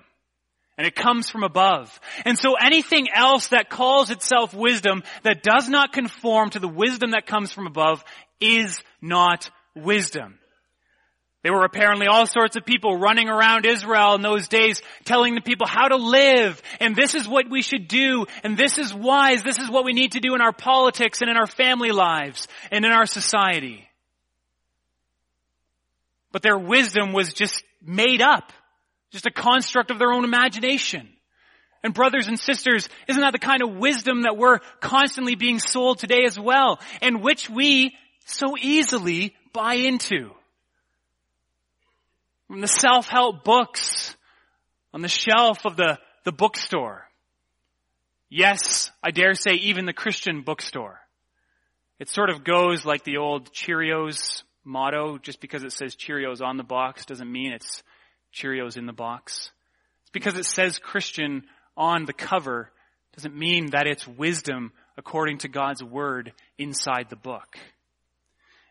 And 0.77 0.87
it 0.87 0.95
comes 0.95 1.29
from 1.29 1.43
above. 1.43 1.99
And 2.23 2.39
so 2.39 2.53
anything 2.53 3.09
else 3.13 3.49
that 3.49 3.69
calls 3.69 4.11
itself 4.11 4.53
wisdom 4.53 5.03
that 5.23 5.43
does 5.43 5.67
not 5.67 5.91
conform 5.91 6.51
to 6.51 6.59
the 6.59 6.69
wisdom 6.69 7.11
that 7.11 7.25
comes 7.25 7.51
from 7.51 7.67
above 7.67 8.05
is 8.39 8.81
not 9.01 9.51
wisdom. 9.75 10.39
There 11.41 11.53
were 11.53 11.63
apparently 11.63 12.07
all 12.07 12.27
sorts 12.27 12.57
of 12.57 12.65
people 12.65 12.97
running 12.97 13.29
around 13.29 13.65
Israel 13.65 14.15
in 14.15 14.21
those 14.21 14.49
days 14.49 14.81
telling 15.05 15.35
the 15.35 15.41
people 15.41 15.67
how 15.67 15.87
to 15.87 15.95
live 15.95 16.61
and 16.81 16.95
this 16.95 17.15
is 17.15 17.29
what 17.29 17.49
we 17.49 17.61
should 17.61 17.87
do 17.87 18.25
and 18.43 18.57
this 18.57 18.77
is 18.77 18.93
wise, 18.93 19.41
this 19.41 19.57
is 19.57 19.69
what 19.69 19.85
we 19.85 19.93
need 19.93 20.13
to 20.13 20.19
do 20.19 20.35
in 20.35 20.41
our 20.41 20.51
politics 20.51 21.21
and 21.21 21.29
in 21.29 21.37
our 21.37 21.47
family 21.47 21.91
lives 21.91 22.49
and 22.71 22.83
in 22.83 22.91
our 22.91 23.05
society. 23.05 23.87
But 26.33 26.41
their 26.41 26.57
wisdom 26.57 27.13
was 27.13 27.33
just 27.33 27.63
made 27.81 28.21
up. 28.21 28.51
Just 29.11 29.25
a 29.25 29.31
construct 29.31 29.91
of 29.91 29.97
their 29.97 30.11
own 30.11 30.25
imagination. 30.25 31.07
And 31.83 31.93
brothers 31.93 32.27
and 32.27 32.37
sisters, 32.37 32.89
isn't 33.07 33.21
that 33.21 33.31
the 33.31 33.39
kind 33.39 33.63
of 33.63 33.77
wisdom 33.77 34.23
that 34.23 34.37
we're 34.37 34.59
constantly 34.81 35.35
being 35.35 35.59
sold 35.59 35.99
today 35.99 36.25
as 36.25 36.37
well? 36.37 36.79
And 37.01 37.23
which 37.23 37.49
we 37.49 37.95
so 38.25 38.55
easily 38.59 39.33
buy 39.53 39.75
into. 39.75 40.31
From 42.49 42.61
the 42.61 42.67
self-help 42.67 43.43
books 43.43 44.15
on 44.91 45.03
the 45.03 45.07
shelf 45.07 45.67
of 45.67 45.75
the, 45.75 45.99
the 46.25 46.31
bookstore. 46.31 47.07
Yes, 48.27 48.89
I 49.03 49.11
dare 49.11 49.35
say 49.35 49.53
even 49.53 49.85
the 49.85 49.93
Christian 49.93 50.41
bookstore. 50.41 50.99
It 51.99 52.09
sort 52.09 52.31
of 52.31 52.43
goes 52.43 52.85
like 52.85 53.03
the 53.03 53.17
old 53.17 53.51
Cheerios 53.53 54.41
motto. 54.63 55.19
Just 55.19 55.41
because 55.41 55.63
it 55.63 55.73
says 55.73 55.95
Cheerios 55.95 56.41
on 56.41 56.57
the 56.57 56.63
box 56.63 57.05
doesn't 57.05 57.31
mean 57.31 57.51
it's 57.53 57.83
Cheerios 58.33 58.77
in 58.77 58.87
the 58.87 58.93
box. 58.93 59.51
It's 60.01 60.11
because 60.11 60.35
it 60.35 60.45
says 60.45 60.79
Christian 60.79 61.43
on 61.77 62.05
the 62.05 62.13
cover 62.13 62.71
doesn't 63.15 63.35
mean 63.35 63.71
that 63.73 63.85
it's 63.85 64.07
wisdom 64.07 64.71
according 64.97 65.37
to 65.39 65.49
God's 65.49 65.83
word 65.83 66.33
inside 66.57 67.11
the 67.11 67.15
book. 67.15 67.59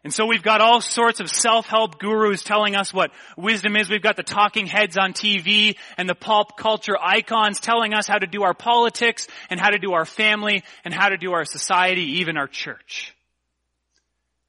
And 0.05 0.15
so 0.15 0.27
we've 0.27 0.43
got 0.43 0.61
all 0.61 0.81
sorts 0.81 1.21
of 1.21 1.29
self-help 1.29 1.99
gurus 1.99 2.43
telling 2.43 2.77
us 2.77 2.95
what 2.95 3.11
wisdom 3.37 3.77
is. 3.77 3.91
We've 3.91 4.01
got 4.01 4.17
the 4.17 4.23
talking 4.23 4.67
heads 4.67 4.97
on 4.97 5.13
TV 5.13 5.77
and 5.97 6.09
the 6.09 6.15
pop 6.15 6.57
culture 6.57 6.97
icons 7.01 7.59
telling 7.61 7.95
us 7.95 8.07
how 8.07 8.19
to 8.19 8.27
do 8.27 8.45
our 8.45 8.55
politics 8.55 9.27
and 9.51 9.61
how 9.61 9.71
to 9.71 9.79
do 9.79 9.95
our 9.95 10.05
family 10.05 10.63
and 10.85 10.95
how 10.95 11.09
to 11.09 11.17
do 11.17 11.33
our 11.33 11.45
society, 11.45 12.21
even 12.21 12.37
our 12.37 12.47
church. 12.47 13.15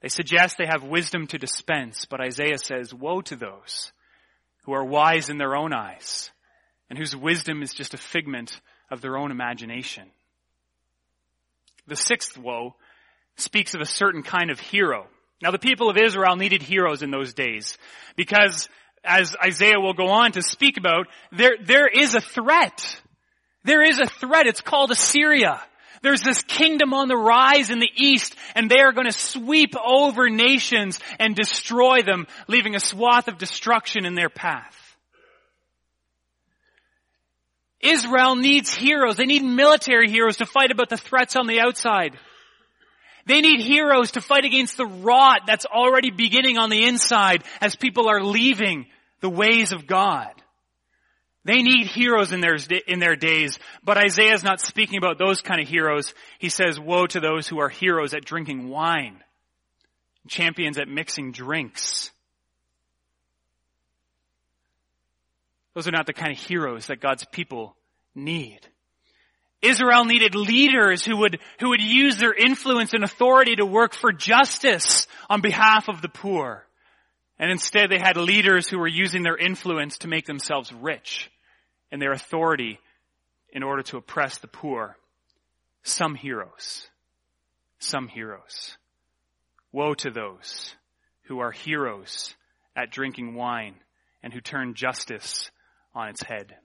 They 0.02 0.10
suggest 0.10 0.58
they 0.58 0.68
have 0.68 0.84
wisdom 0.84 1.28
to 1.28 1.38
dispense, 1.38 2.06
but 2.06 2.22
Isaiah 2.22 2.58
says, 2.58 2.94
woe 2.94 3.22
to 3.22 3.36
those 3.36 3.92
who 4.64 4.74
are 4.74 4.86
wise 4.86 5.30
in 5.30 5.38
their 5.38 5.56
own 5.56 5.74
eyes 5.74 6.32
and 6.90 6.98
whose 6.98 7.16
wisdom 7.16 7.62
is 7.64 7.74
just 7.74 7.94
a 7.94 7.98
figment 7.98 8.62
of 8.92 9.02
their 9.02 9.18
own 9.18 9.32
imagination. 9.32 10.06
The 11.88 11.96
sixth 11.96 12.38
woe 12.38 12.76
speaks 13.36 13.74
of 13.74 13.82
a 13.82 13.86
certain 13.86 14.24
kind 14.24 14.52
of 14.52 14.60
hero. 14.60 15.08
Now 15.42 15.52
the 15.52 15.60
people 15.60 15.90
of 15.90 15.98
Israel 15.98 16.36
needed 16.36 16.62
heroes 16.62 17.02
in 17.02 17.12
those 17.12 17.34
days 17.34 17.78
because 18.16 18.68
as 19.04 19.36
Isaiah 19.42 19.80
will 19.80 19.94
go 19.94 20.08
on 20.10 20.34
to 20.34 20.42
speak 20.42 20.78
about, 20.78 21.08
there, 21.32 21.56
there 21.64 21.88
is 21.88 22.16
a 22.16 22.22
threat. 22.22 23.02
There 23.64 23.82
is 23.82 24.00
a 24.00 24.06
threat. 24.06 24.48
It's 24.48 24.62
called 24.62 24.92
Assyria. 24.92 25.62
There's 26.02 26.22
this 26.22 26.44
kingdom 26.44 26.94
on 26.94 27.08
the 27.08 27.18
rise 27.18 27.70
in 27.70 27.80
the 27.80 27.92
east 27.96 28.36
and 28.56 28.70
they 28.70 28.80
are 28.80 28.92
going 28.92 29.08
to 29.08 29.18
sweep 29.18 29.74
over 29.78 30.30
nations 30.30 31.00
and 31.20 31.36
destroy 31.36 32.02
them, 32.02 32.28
leaving 32.48 32.76
a 32.76 32.80
swath 32.80 33.28
of 33.28 33.38
destruction 33.38 34.06
in 34.06 34.16
their 34.16 34.30
path. 34.30 34.76
Israel 37.82 38.36
needs 38.36 38.74
heroes. 38.74 39.16
They 39.16 39.26
need 39.26 39.44
military 39.44 40.10
heroes 40.10 40.38
to 40.38 40.46
fight 40.46 40.72
about 40.72 40.90
the 40.90 40.98
threats 40.98 41.38
on 41.38 41.48
the 41.48 41.62
outside. 41.62 42.18
They 43.30 43.42
need 43.42 43.62
heroes 43.62 44.14
to 44.14 44.22
fight 44.22 44.44
against 44.44 44.76
the 44.76 44.88
rot 44.88 45.42
that's 45.46 45.68
already 45.68 46.10
beginning 46.10 46.58
on 46.58 46.72
the 46.72 46.88
inside 46.88 47.44
as 47.62 47.76
people 47.76 48.10
are 48.10 48.24
leaving 48.24 48.88
the 49.22 49.30
ways 49.30 49.72
of 49.72 49.86
God. 49.86 50.32
They 51.46 51.62
need 51.62 51.86
heroes 51.86 52.32
in 52.32 52.42
their, 52.42 52.58
in 52.88 52.98
their 52.98 53.16
days, 53.16 53.60
but 53.84 54.00
Isaiah 54.00 54.34
is 54.34 54.44
not 54.44 54.62
speaking 54.62 54.98
about 54.98 55.20
those 55.20 55.44
kind 55.44 55.62
of 55.62 55.68
heroes. 55.68 56.16
He 56.40 56.50
says, 56.50 56.80
woe 56.80 57.06
to 57.06 57.20
those 57.20 57.48
who 57.48 57.60
are 57.60 57.70
heroes 57.70 58.16
at 58.16 58.26
drinking 58.26 58.68
wine, 58.68 59.24
champions 60.28 60.80
at 60.80 60.88
mixing 60.88 61.32
drinks. 61.32 62.10
Those 65.76 65.88
are 65.88 65.92
not 65.92 66.08
the 66.08 66.14
kind 66.14 66.32
of 66.32 66.40
heroes 66.40 66.88
that 66.88 67.00
God's 67.00 67.26
people 67.26 67.76
need. 68.16 68.62
Israel 69.62 70.06
needed 70.06 70.36
leaders 70.36 71.04
who 71.04 71.18
would, 71.18 71.40
who 71.60 71.70
would 71.70 71.82
use 71.82 72.18
their 72.18 72.34
influence 72.34 72.94
and 72.94 73.04
authority 73.04 73.56
to 73.58 73.66
work 73.66 73.94
for 73.94 74.12
justice 74.12 75.08
on 75.30 75.42
behalf 75.42 75.90
of 75.90 76.02
the 76.02 76.10
poor. 76.10 76.66
And 77.38 77.52
instead 77.52 77.90
they 77.90 78.00
had 78.00 78.18
leaders 78.18 78.68
who 78.68 78.80
were 78.80 78.88
using 78.88 79.24
their 79.24 79.38
influence 79.38 80.00
to 80.00 80.08
make 80.08 80.26
themselves 80.26 80.72
rich 80.72 81.30
and 81.92 82.02
their 82.02 82.12
authority 82.12 82.80
in 83.52 83.64
order 83.64 83.84
to 83.84 83.98
oppress 83.98 84.38
the 84.38 84.48
poor. 84.48 84.98
Some 85.84 86.16
heroes. 86.16 86.88
Some 87.80 88.08
heroes. 88.08 88.78
Woe 89.72 89.94
to 89.96 90.10
those 90.10 90.76
who 91.24 91.40
are 91.40 91.52
heroes 91.52 92.36
at 92.76 92.92
drinking 92.92 93.36
wine 93.36 93.76
and 94.24 94.34
who 94.34 94.42
turn 94.42 94.74
justice 94.74 95.52
on 95.94 96.10
its 96.10 96.24
head. 96.24 96.56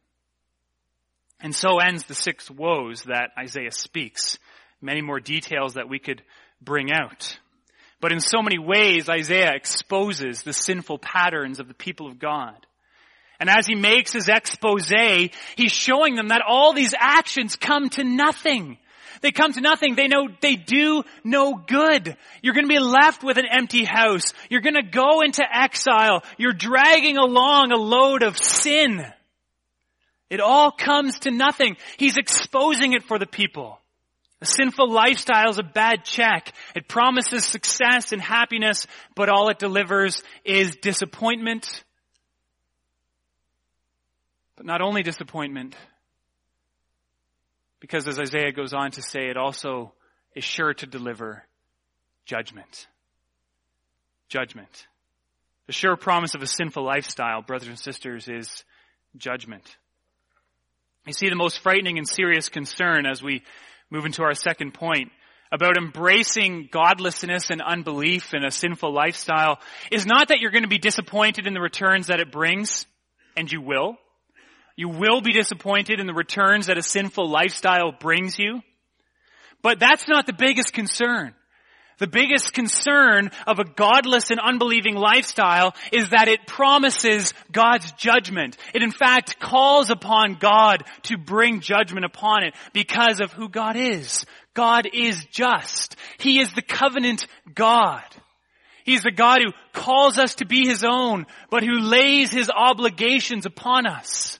And 1.45 1.55
so 1.55 1.79
ends 1.79 2.05
the 2.05 2.15
six 2.15 2.51
woes 2.51 3.03
that 3.03 3.33
Isaiah 3.39 3.71
speaks. 3.71 4.39
Many 4.81 5.03
more 5.03 5.21
details 5.21 5.75
that 5.75 5.91
we 5.91 5.99
could 5.99 6.23
bring 6.63 6.91
out. 6.91 7.39
But 8.01 8.13
in 8.13 8.21
so 8.21 8.41
many 8.41 8.59
ways, 8.59 9.11
Isaiah 9.11 9.53
exposes 9.55 10.43
the 10.43 10.55
sinful 10.55 11.01
patterns 11.01 11.61
of 11.61 11.69
the 11.69 11.75
people 11.75 12.07
of 12.07 12.19
God. 12.19 12.55
And 13.39 13.51
as 13.51 13.67
he 13.67 13.75
makes 13.75 14.15
his 14.15 14.27
expose, 14.27 14.91
he's 15.57 15.71
showing 15.71 16.15
them 16.15 16.29
that 16.29 16.41
all 16.49 16.73
these 16.73 16.95
actions 16.99 17.57
come 17.57 17.91
to 17.91 18.05
nothing. 18.05 18.79
They 19.21 19.31
come 19.31 19.53
to 19.53 19.61
nothing. 19.61 19.97
They 19.97 20.09
know, 20.09 20.29
they 20.41 20.57
do 20.57 21.03
no 21.25 21.57
good. 21.57 22.17
You're 22.41 22.55
gonna 22.55 22.69
be 22.69 22.79
left 22.79 23.23
with 23.23 23.37
an 23.37 23.47
empty 23.51 23.85
house. 23.85 24.33
You're 24.49 24.63
gonna 24.63 24.83
go 24.83 25.21
into 25.21 25.45
exile. 25.45 26.23
You're 26.39 26.55
dragging 26.55 27.19
along 27.19 27.71
a 27.71 27.77
load 27.77 28.23
of 28.23 28.39
sin. 28.39 29.05
It 30.35 30.41
all 30.41 30.73
comes 30.73 31.21
to 31.21 31.31
nothing. 31.31 31.77
He's 31.97 32.17
exposing 32.17 32.93
it 32.93 33.05
for 33.05 33.21
the 33.21 33.27
people. 33.27 33.79
A 34.41 34.47
sinful 34.47 34.91
lifestyle 34.91 35.49
is 35.49 35.61
a 35.61 35.63
bad 35.63 36.05
check. 36.05 36.53
It 36.75 36.89
promises 36.89 37.45
success 37.45 38.11
and 38.11 38.21
happiness, 38.21 38.89
but 39.15 39.29
all 39.29 39.49
it 39.49 39.61
delivers 39.61 40.25
is 40.45 40.75
disappointment. 40.75 41.85
But 44.57 44.67
not 44.67 44.81
only 44.81 45.05
disappointment, 45.05 45.77
because 47.79 48.09
as 48.09 48.19
Isaiah 48.19 48.51
goes 48.51 48.75
on 48.75 48.91
to 48.91 49.03
say, 49.03 49.29
it 49.29 49.37
also 49.37 49.93
is 50.35 50.43
sure 50.43 50.75
to 50.75 50.87
deliver 50.87 51.45
judgment. 52.27 52.89
Judgment. 54.29 54.89
The 55.69 55.73
sure 55.73 55.95
promise 55.95 56.35
of 56.35 56.43
a 56.43 56.49
sinful 56.49 56.85
lifestyle, 56.85 57.41
brothers 57.41 57.69
and 57.69 57.79
sisters, 57.79 58.27
is 58.27 58.65
judgment. 59.17 59.77
You 61.07 61.13
see, 61.13 61.29
the 61.29 61.37
most 61.37 61.59
frightening 61.59 61.99
and 61.99 62.09
serious 62.09 62.49
concern 62.49 63.05
as 63.05 63.23
we 63.23 63.43
move 63.91 64.07
into 64.07 64.23
our 64.23 64.35
second 64.35 64.73
point 64.73 65.11
about 65.53 65.77
embracing 65.77 66.69
godlessness 66.73 67.51
and 67.51 67.61
unbelief 67.61 68.33
in 68.33 68.43
a 68.43 68.51
sinful 68.51 68.93
lifestyle 68.93 69.59
is 69.93 70.07
not 70.07 70.29
that 70.29 70.41
you're 70.41 70.51
going 70.51 70.65
to 70.65 70.69
be 70.69 70.79
disappointed 70.79 71.47
in 71.47 71.55
the 71.55 71.61
returns 71.61 72.07
that 72.07 72.21
it 72.21 72.33
brings, 72.33 72.87
and 73.37 73.53
you 73.53 73.61
will. 73.61 73.97
You 74.77 74.89
will 74.89 75.21
be 75.21 75.33
disappointed 75.33 76.01
in 76.01 76.07
the 76.07 76.15
returns 76.15 76.67
that 76.67 76.79
a 76.79 76.83
sinful 76.83 77.29
lifestyle 77.29 77.93
brings 77.93 78.39
you. 78.39 78.63
But 79.63 79.79
that's 79.79 80.09
not 80.09 80.27
the 80.27 80.33
biggest 80.33 80.73
concern. 80.73 81.35
The 81.99 82.07
biggest 82.07 82.53
concern 82.53 83.31
of 83.47 83.59
a 83.61 83.65
godless 83.65 84.31
and 84.31 84.41
unbelieving 84.41 84.97
lifestyle 84.97 85.75
is 85.93 86.11
that 86.11 86.29
it 86.29 86.47
promises 86.47 87.33
God's 87.53 87.93
judgment. 87.93 88.57
It 88.75 88.83
in 88.83 88.91
fact 88.91 89.39
calls 89.39 89.91
upon 89.91 90.35
God 90.35 90.83
to 91.05 91.17
bring 91.17 91.61
judgment 91.61 92.05
upon 92.05 92.43
it 92.43 92.55
because 92.73 93.21
of 93.21 93.33
who 93.33 93.49
God 93.49 93.77
is. 93.77 94.27
God 94.55 94.89
is 94.93 95.25
just. 95.27 95.97
He 96.19 96.41
is 96.41 96.53
the 96.53 96.63
covenant 96.63 97.27
God. 97.55 98.03
He's 98.85 99.03
the 99.03 99.11
God 99.11 99.41
who 99.43 99.53
calls 99.73 100.19
us 100.19 100.37
to 100.37 100.47
be 100.47 100.67
His 100.67 100.85
own, 100.85 101.27
but 101.51 101.65
who 101.65 101.81
lays 101.81 102.31
His 102.31 102.51
obligations 102.51 103.47
upon 103.47 103.87
us. 103.87 104.39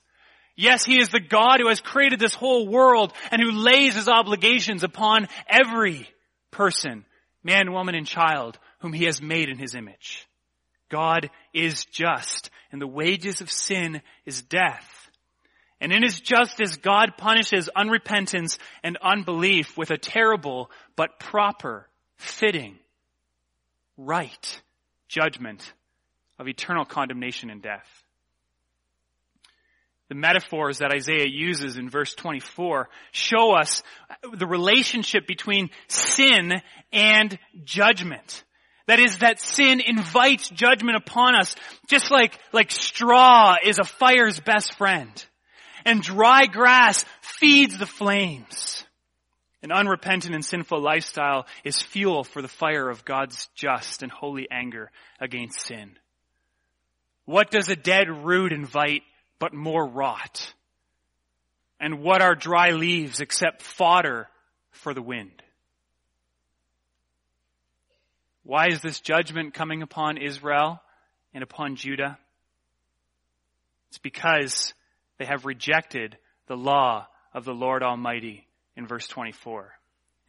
Yes, 0.57 0.85
He 0.85 0.99
is 1.01 1.09
the 1.09 1.21
God 1.21 1.61
who 1.61 1.69
has 1.69 1.81
created 1.81 2.21
this 2.21 2.35
whole 2.35 2.69
world 2.69 3.13
and 3.31 3.41
who 3.41 3.51
lays 3.51 3.95
His 3.95 4.09
obligations 4.09 4.85
upon 4.85 5.29
every 5.49 6.09
person, 6.51 7.05
man, 7.45 7.73
woman, 7.73 7.95
and 7.95 8.07
child 8.07 8.59
whom 8.81 8.93
He 8.93 9.05
has 9.05 9.23
made 9.23 9.49
in 9.49 9.59
His 9.59 9.75
image. 9.75 10.27
God 10.89 11.31
is 11.53 11.85
just 11.87 12.51
and 12.73 12.81
the 12.81 12.87
wages 12.87 13.41
of 13.41 13.51
sin 13.51 14.03
is 14.27 14.43
death. 14.43 14.91
And 15.81 15.93
in 15.93 16.03
His 16.03 16.19
justice, 16.19 16.77
God 16.77 17.13
punishes 17.17 17.69
unrepentance 17.77 18.59
and 18.83 18.97
unbelief 19.03 19.77
with 19.77 19.91
a 19.91 19.99
terrible 19.99 20.71
but 20.97 21.21
proper, 21.21 21.89
fitting, 22.17 22.79
right 23.97 24.63
judgment 25.09 25.73
of 26.39 26.49
eternal 26.49 26.85
condemnation 26.85 27.51
and 27.51 27.63
death 27.63 28.04
the 30.09 30.15
metaphors 30.15 30.79
that 30.79 30.93
Isaiah 30.93 31.29
uses 31.29 31.77
in 31.77 31.89
verse 31.89 32.15
24 32.15 32.89
show 33.13 33.53
us 33.53 33.83
the 34.33 34.47
relationship 34.47 35.27
between 35.27 35.71
sin 35.89 36.61
and 36.93 37.39
judgment. 37.65 38.45
That 38.87 39.01
is 39.01 39.19
that 39.19 39.41
sin 39.41 39.81
invites 39.81 40.51
judgment 40.51 40.97
upon 40.97 41.35
us, 41.35 41.57
just 41.89 42.11
like, 42.11 42.39
like 42.53 42.71
straw 42.71 43.57
is 43.65 43.79
a 43.79 43.85
fire's 43.85 44.41
best 44.41 44.75
friend. 44.75 45.25
And 45.87 46.03
dry 46.03 46.47
grass 46.47 47.05
feeds 47.23 47.79
the 47.79 47.87
flames. 47.87 48.85
An 49.63 49.73
unrepentant 49.73 50.35
and 50.35 50.45
sinful 50.45 50.83
lifestyle 50.83 51.47
is 51.65 51.81
fuel 51.81 52.25
for 52.25 52.43
the 52.43 52.49
fire 52.49 52.91
of 52.91 53.07
God's 53.07 53.49
just 53.55 54.03
and 54.03 54.13
holy 54.13 54.47
anger 54.51 54.91
against 55.19 55.61
sin. 55.61 55.97
What 57.25 57.51
does 57.51 57.71
a 57.71 57.77
dead 57.77 58.09
root 58.11 58.53
invite 58.53 59.03
but 59.45 59.53
more 59.53 59.87
rot. 59.87 60.55
And 61.79 62.01
what 62.01 62.23
are 62.23 62.35
dry 62.35 62.71
leaves 62.71 63.21
except 63.21 63.61
fodder 63.61 64.27
for 64.71 64.95
the 64.95 65.03
wind? 65.03 65.43
Why 68.43 68.69
is 68.69 68.81
this 68.81 69.01
judgment 69.01 69.53
coming 69.53 69.83
upon 69.83 70.17
Israel 70.17 70.81
and 71.35 71.43
upon 71.43 71.77
Judah? 71.77 72.17
It's 73.91 73.99
because 73.99 74.73
they 75.19 75.27
have 75.27 75.45
rejected 75.45 76.17
the 76.47 76.57
law 76.57 77.07
of 77.35 77.45
the 77.45 77.53
Lord 77.53 77.83
Almighty 77.83 78.47
in 78.79 78.87
verse 78.87 79.07
24 79.09 79.73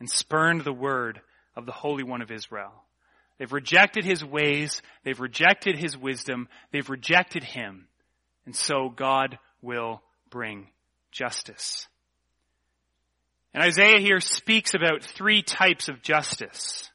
and 0.01 0.09
spurned 0.09 0.65
the 0.65 0.73
word 0.73 1.21
of 1.55 1.65
the 1.65 1.71
Holy 1.71 2.03
One 2.03 2.21
of 2.21 2.31
Israel. 2.31 2.73
They've 3.39 3.53
rejected 3.53 4.03
his 4.03 4.25
ways. 4.25 4.81
They've 5.05 5.21
rejected 5.21 5.77
his 5.77 5.97
wisdom. 5.97 6.49
They've 6.73 6.89
rejected 6.89 7.45
him. 7.45 7.87
And 8.45 8.55
so 8.55 8.89
God 8.89 9.39
will 9.61 10.01
bring 10.29 10.67
justice. 11.11 11.87
And 13.53 13.63
Isaiah 13.63 13.99
here 13.99 14.19
speaks 14.19 14.73
about 14.73 15.01
three 15.01 15.41
types 15.41 15.87
of 15.87 16.01
justice. 16.01 16.91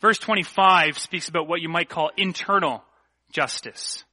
Verse 0.00 0.18
25 0.18 0.98
speaks 0.98 1.28
about 1.28 1.48
what 1.48 1.62
you 1.62 1.70
might 1.70 1.88
call 1.88 2.10
internal 2.18 2.84
justice. 3.32 4.04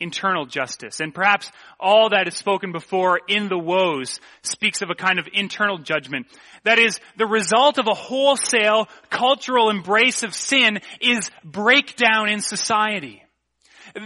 Internal 0.00 0.46
justice. 0.46 1.00
And 1.00 1.14
perhaps 1.14 1.52
all 1.78 2.08
that 2.08 2.26
is 2.26 2.34
spoken 2.34 2.72
before 2.72 3.20
in 3.28 3.48
the 3.48 3.58
woes 3.58 4.18
speaks 4.42 4.80
of 4.80 4.88
a 4.88 4.94
kind 4.94 5.18
of 5.18 5.28
internal 5.32 5.76
judgment. 5.76 6.26
That 6.64 6.78
is, 6.78 6.98
the 7.18 7.26
result 7.26 7.78
of 7.78 7.86
a 7.86 7.94
wholesale 7.94 8.88
cultural 9.10 9.68
embrace 9.68 10.22
of 10.22 10.34
sin 10.34 10.80
is 11.02 11.30
breakdown 11.44 12.30
in 12.30 12.40
society. 12.40 13.21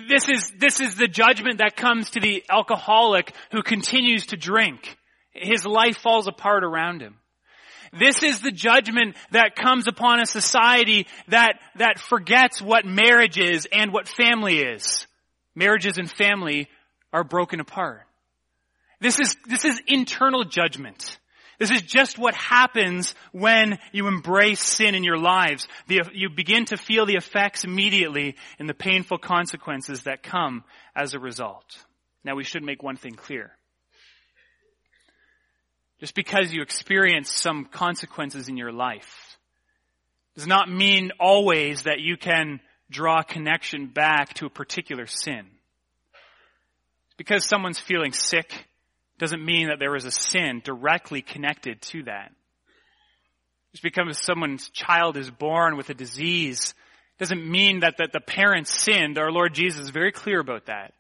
This 0.09 0.29
is, 0.29 0.53
this 0.59 0.81
is 0.81 0.97
the 0.97 1.09
judgment 1.09 1.59
that 1.59 1.77
comes 1.77 2.11
to 2.11 2.21
the 2.21 2.45
alcoholic 2.51 3.33
who 3.53 3.63
continues 3.63 4.27
to 4.27 4.37
drink. 4.37 4.97
His 5.33 5.65
life 5.65 5.99
falls 5.99 6.27
apart 6.27 6.65
around 6.65 7.03
him. 7.03 7.17
This 7.93 8.23
is 8.23 8.41
the 8.41 8.51
judgment 8.51 9.17
that 9.31 9.55
comes 9.55 9.87
upon 9.87 10.21
a 10.21 10.27
society 10.27 11.07
that, 11.29 11.61
that 11.77 11.99
forgets 11.99 12.61
what 12.61 12.85
marriage 12.85 13.39
is 13.39 13.67
and 13.71 13.93
what 13.93 14.09
family 14.09 14.59
is. 14.59 15.07
Marriages 15.55 15.99
and 15.99 16.11
family 16.11 16.69
are 17.13 17.25
broken 17.25 17.61
apart. 17.61 18.03
This 19.01 19.21
is, 19.21 19.37
this 19.47 19.65
is 19.65 19.81
internal 19.87 20.45
judgment. 20.45 21.19
This 21.59 21.71
is 21.71 21.83
just 21.83 22.19
what 22.19 22.35
happens 22.35 23.15
when 23.33 23.79
you 23.93 24.09
embrace 24.09 24.63
sin 24.63 24.95
in 24.95 25.05
your 25.05 25.17
lives. 25.17 25.67
The, 25.87 26.03
you 26.13 26.29
begin 26.29 26.67
to 26.67 26.77
feel 26.77 27.07
the 27.07 27.17
effects 27.17 27.65
immediately 27.65 28.37
in 28.59 28.67
the 28.67 28.75
painful 28.75 29.19
consequences 29.19 30.03
that 30.03 30.23
come 30.23 30.65
as 30.95 31.15
a 31.15 31.19
result. 31.19 31.85
Now 32.25 32.35
we 32.35 32.45
should 32.45 32.63
make 32.63 32.83
one 32.83 32.97
thing 32.97 33.15
clear. 33.15 33.53
Just 35.99 36.15
because 36.15 36.53
you 36.53 36.61
experience 36.61 37.31
some 37.31 37.65
consequences 37.65 38.49
in 38.49 38.57
your 38.59 38.73
life 38.73 39.39
does 40.35 40.47
not 40.47 40.71
mean 40.71 41.13
always 41.19 41.85
that 41.85 42.01
you 42.01 42.19
can 42.19 42.61
draw 42.91 43.21
a 43.21 43.25
connection 43.25 43.87
back 43.87 44.35
to 44.35 44.47
a 44.47 44.51
particular 44.51 45.07
sin. 45.07 45.47
Because 47.17 47.47
someone's 47.47 47.81
feeling 47.81 48.13
sick 48.13 48.67
doesn't 49.19 49.45
mean 49.45 49.69
that 49.69 49.79
there 49.79 49.93
was 49.93 50.05
a 50.05 50.11
sin 50.11 50.61
directly 50.65 51.23
connected 51.23 51.81
to 51.83 52.05
that. 52.05 52.33
Just 53.73 53.83
because 53.83 54.19
someone's 54.19 54.71
child 54.71 55.17
is 55.17 55.31
born 55.31 55.77
with 55.77 55.91
a 55.91 55.95
disease 55.95 56.75
doesn't 57.19 57.49
mean 57.49 57.81
that, 57.81 57.97
that 57.99 58.13
the 58.13 58.21
parents 58.21 58.71
sinned. 58.71 59.19
Our 59.19 59.31
Lord 59.31 59.55
Jesus 59.55 59.85
is 59.85 59.91
very 59.91 60.13
clear 60.13 60.41
about 60.41 60.67
that. 60.67 60.93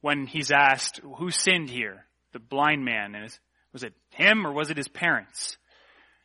When 0.00 0.26
he's 0.26 0.52
asked, 0.52 1.00
who 1.18 1.30
sinned 1.30 1.70
here? 1.70 2.04
The 2.32 2.38
blind 2.38 2.84
man. 2.84 3.14
And 3.14 3.38
was 3.72 3.82
it 3.82 3.94
him 4.10 4.46
or 4.46 4.52
was 4.52 4.70
it 4.70 4.76
his 4.76 4.88
parents? 4.88 5.56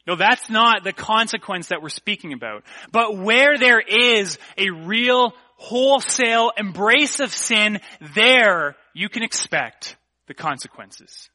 No, 0.08 0.16
that's 0.16 0.50
not 0.50 0.84
the 0.84 0.94
consequence 0.94 1.68
that 1.68 1.82
we're 1.82 1.90
speaking 1.90 2.34
about. 2.34 2.64
But 2.92 3.18
where 3.18 3.58
there 3.58 3.80
is 3.80 4.38
a 4.58 4.70
real 4.72 5.34
wholesale 5.58 6.52
embrace 6.58 7.20
of 7.20 7.32
sin, 7.34 7.80
there 8.16 8.76
you 8.94 9.10
can 9.10 9.24
expect 9.24 9.96
the 10.32 10.44
consequences. 10.44 11.30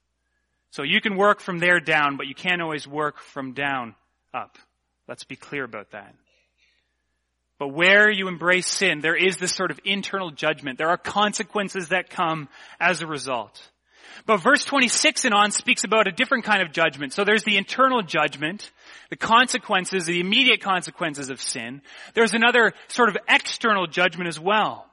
So 0.71 0.83
you 0.83 1.03
can 1.03 1.17
work 1.17 1.41
from 1.41 1.59
there 1.59 1.81
down, 1.81 2.17
but 2.17 2.29
you 2.29 2.35
can't 2.35 2.63
always 2.63 2.89
work 2.89 3.19
from 3.19 3.53
down 3.53 3.95
up. 4.33 4.57
Let's 5.07 5.25
be 5.25 5.37
clear 5.37 5.65
about 5.65 5.91
that. 5.91 6.15
But 7.59 7.69
where 7.69 8.11
you 8.11 8.27
embrace 8.27 8.67
sin, 8.67 9.01
there 9.01 9.15
is 9.15 9.37
this 9.37 9.53
sort 9.53 9.71
of 9.71 9.79
internal 9.85 10.31
judgment. 10.31 10.79
There 10.79 10.89
are 10.89 10.97
consequences 10.97 11.89
that 11.89 12.09
come 12.09 12.49
as 12.81 13.03
a 13.03 13.07
result. 13.07 13.71
But 14.25 14.39
verse 14.39 14.65
26 14.65 15.27
and 15.27 15.35
on 15.35 15.51
speaks 15.51 15.85
about 15.85 16.09
a 16.09 16.13
different 16.13 16.45
kind 16.45 16.63
of 16.63 16.73
judgment. 16.73 17.13
So 17.13 17.23
there's 17.23 17.45
the 17.45 17.59
internal 17.59 18.01
judgment, 18.01 18.71
the 19.11 19.17
consequences, 19.17 20.07
the 20.07 20.21
immediate 20.21 20.63
consequences 20.63 21.29
of 21.29 21.39
sin. 21.43 21.83
There's 22.15 22.33
another 22.33 22.73
sort 22.89 23.11
of 23.11 23.19
external 23.29 23.87
judgment 23.87 24.29
as 24.29 24.41
well. 24.41 24.87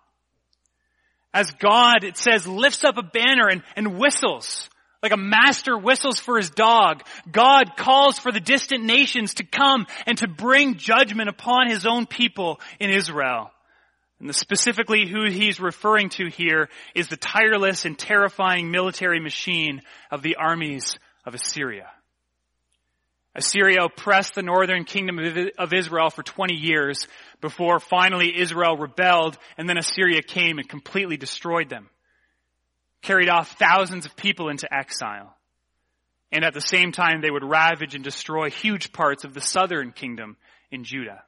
As 1.34 1.52
God, 1.52 2.04
it 2.04 2.18
says, 2.18 2.48
lifts 2.48 2.84
up 2.84 2.98
a 2.98 3.04
banner 3.04 3.48
and, 3.50 3.64
and 3.76 3.98
whistles 3.98 4.70
like 5.04 5.12
a 5.12 5.18
master 5.18 5.78
whistles 5.78 6.18
for 6.18 6.38
his 6.38 6.50
dog, 6.50 7.04
God 7.30 7.76
calls 7.76 8.18
for 8.18 8.32
the 8.32 8.40
distant 8.40 8.86
nations 8.86 9.36
to 9.36 9.44
come 9.44 9.86
and 10.08 10.18
to 10.20 10.30
bring 10.30 10.78
judgment 10.78 11.28
upon 11.28 11.68
his 11.68 11.86
own 11.86 12.06
people 12.06 12.62
in 12.80 12.90
Israel. 12.90 13.52
And 14.22 14.34
specifically 14.34 15.06
who 15.06 15.30
he's 15.30 15.60
referring 15.60 16.08
to 16.12 16.30
here 16.30 16.70
is 16.96 17.10
the 17.10 17.18
tireless 17.18 17.84
and 17.84 18.00
terrifying 18.00 18.72
military 18.72 19.20
machine 19.20 19.82
of 20.10 20.22
the 20.22 20.38
armies 20.38 20.98
of 21.26 21.34
Assyria. 21.34 21.90
Assyria 23.36 23.84
oppressed 23.84 24.36
the 24.36 24.44
northern 24.44 24.84
kingdom 24.84 25.20
of 25.58 25.74
Israel 25.74 26.10
for 26.10 26.22
20 26.22 26.54
years 26.54 27.08
before 27.42 27.80
finally 27.80 28.40
Israel 28.40 28.78
rebelled 28.78 29.38
and 29.58 29.68
then 29.68 29.78
Assyria 29.78 30.22
came 30.22 30.60
and 30.60 30.70
completely 30.70 31.18
destroyed 31.18 31.70
them 31.70 31.90
carried 33.04 33.30
off 33.30 33.60
thousands 33.60 34.06
of 34.06 34.16
people 34.16 34.50
into 34.50 34.74
exile. 34.74 35.36
And 36.32 36.44
at 36.44 36.56
the 36.56 36.62
same 36.62 36.92
time, 36.92 37.22
they 37.22 37.30
would 37.30 37.44
ravage 37.44 37.94
and 37.94 38.04
destroy 38.04 38.50
huge 38.50 38.92
parts 38.92 39.24
of 39.24 39.36
the 39.36 39.42
southern 39.42 39.92
kingdom 39.92 40.38
in 40.72 40.84
Judah. 40.84 41.22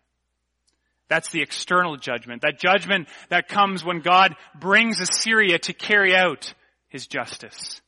That's 1.07 1.29
the 1.29 1.43
external 1.43 1.97
judgment. 1.97 2.41
That 2.41 2.59
judgment 2.59 3.07
that 3.29 3.47
comes 3.47 3.85
when 3.85 3.99
God 3.99 4.35
brings 4.59 4.99
Assyria 4.99 5.59
to 5.59 5.73
carry 5.73 6.15
out 6.15 6.51
his 6.87 7.05
justice. 7.05 7.81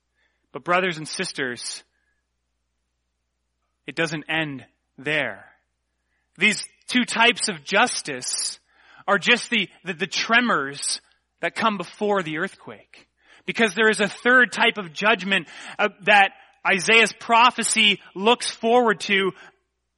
But 0.52 0.64
brothers 0.64 1.00
and 1.00 1.08
sisters, 1.08 1.84
it 3.88 3.96
doesn't 3.96 4.26
end 4.30 4.66
there. 4.98 5.46
These 6.38 6.64
two 6.88 7.06
types 7.06 7.50
of 7.50 7.64
justice 7.64 8.60
are 9.08 9.18
just 9.18 9.50
the, 9.50 9.70
the, 9.86 9.94
the 9.94 10.08
tremors 10.08 11.02
that 11.42 11.56
come 11.56 11.78
before 11.78 12.22
the 12.22 12.38
earthquake. 12.38 13.08
Because 13.46 13.74
there 13.74 13.90
is 13.90 14.02
a 14.02 14.10
third 14.10 14.52
type 14.52 14.78
of 14.78 14.94
judgment 14.94 15.48
uh, 15.80 15.90
that 16.06 16.32
Isaiah's 16.70 17.14
prophecy 17.14 18.02
looks 18.14 18.52
forward 18.52 19.00
to, 19.02 19.32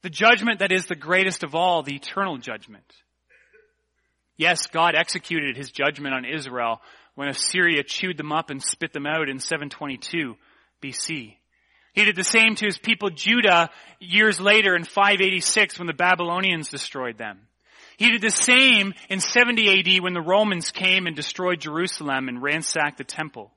the 0.04 0.10
judgment 0.10 0.60
that 0.60 0.72
is 0.72 0.86
the 0.86 0.96
greatest 0.96 1.44
of 1.44 1.56
all, 1.56 1.84
the 1.84 1.96
eternal 1.96 2.38
judgment. 2.38 2.86
Yes, 4.38 4.68
God 4.68 4.96
executed 4.96 5.58
his 5.58 5.72
judgment 5.72 6.14
on 6.14 6.24
Israel 6.24 6.80
when 7.16 7.28
Assyria 7.28 7.84
chewed 7.84 8.16
them 8.16 8.32
up 8.32 8.50
and 8.50 8.64
spit 8.64 8.94
them 8.94 9.06
out 9.06 9.28
in 9.28 9.40
722 9.40 10.36
BC. 10.82 11.36
He 11.94 12.06
did 12.06 12.16
the 12.16 12.24
same 12.24 12.56
to 12.56 12.66
his 12.66 12.78
people 12.78 13.10
Judah 13.10 13.70
years 14.00 14.40
later 14.40 14.76
in 14.76 14.84
586 14.84 15.80
when 15.80 15.88
the 15.88 15.94
Babylonians 15.94 16.70
destroyed 16.70 17.18
them. 17.18 17.40
He 17.98 18.12
did 18.12 18.22
the 18.22 18.32
same 18.32 18.94
in 19.10 19.20
70 19.20 19.98
AD 19.98 20.04
when 20.04 20.14
the 20.14 20.22
Romans 20.22 20.72
came 20.72 21.06
and 21.06 21.16
destroyed 21.16 21.60
Jerusalem 21.60 22.30
and 22.30 22.42
ransacked 22.42 22.98
the 22.98 23.04
temple. 23.04 23.52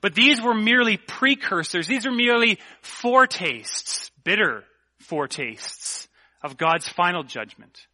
But 0.00 0.14
these 0.14 0.40
were 0.40 0.54
merely 0.54 0.96
precursors. 0.96 1.86
These 1.86 2.06
are 2.06 2.12
merely 2.12 2.58
foretastes, 2.80 4.10
bitter 4.24 4.64
foretastes 5.00 6.08
of 6.42 6.56
God's 6.56 6.88
final 6.88 7.22
judgment. 7.22 7.86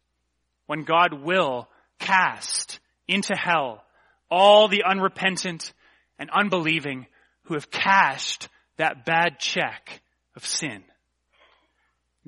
When 0.67 0.83
God 0.83 1.13
will 1.13 1.67
cast 1.99 2.79
into 3.07 3.35
hell 3.35 3.83
all 4.31 4.67
the 4.67 4.83
unrepentant 4.83 5.73
and 6.17 6.29
unbelieving 6.29 7.07
who 7.43 7.55
have 7.55 7.71
cashed 7.71 8.47
that 8.79 9.05
bad 9.05 9.39
check 9.39 10.01
of 10.35 10.45
sin. 10.45 10.83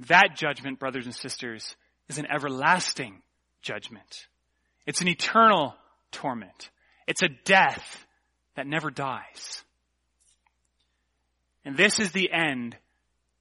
That 0.10 0.36
judgment, 0.36 0.80
brothers 0.80 1.06
and 1.06 1.16
sisters, 1.16 1.76
is 2.10 2.18
an 2.18 2.28
everlasting 2.30 3.22
judgment. 3.62 4.28
It's 4.86 5.02
an 5.02 5.08
eternal 5.08 5.76
torment. 6.12 6.70
It's 7.08 7.24
a 7.24 7.30
death 7.46 8.06
that 8.56 8.68
never 8.68 8.92
dies. 8.92 9.64
And 11.64 11.78
this 11.78 12.00
is 12.00 12.12
the 12.12 12.32
end 12.32 12.76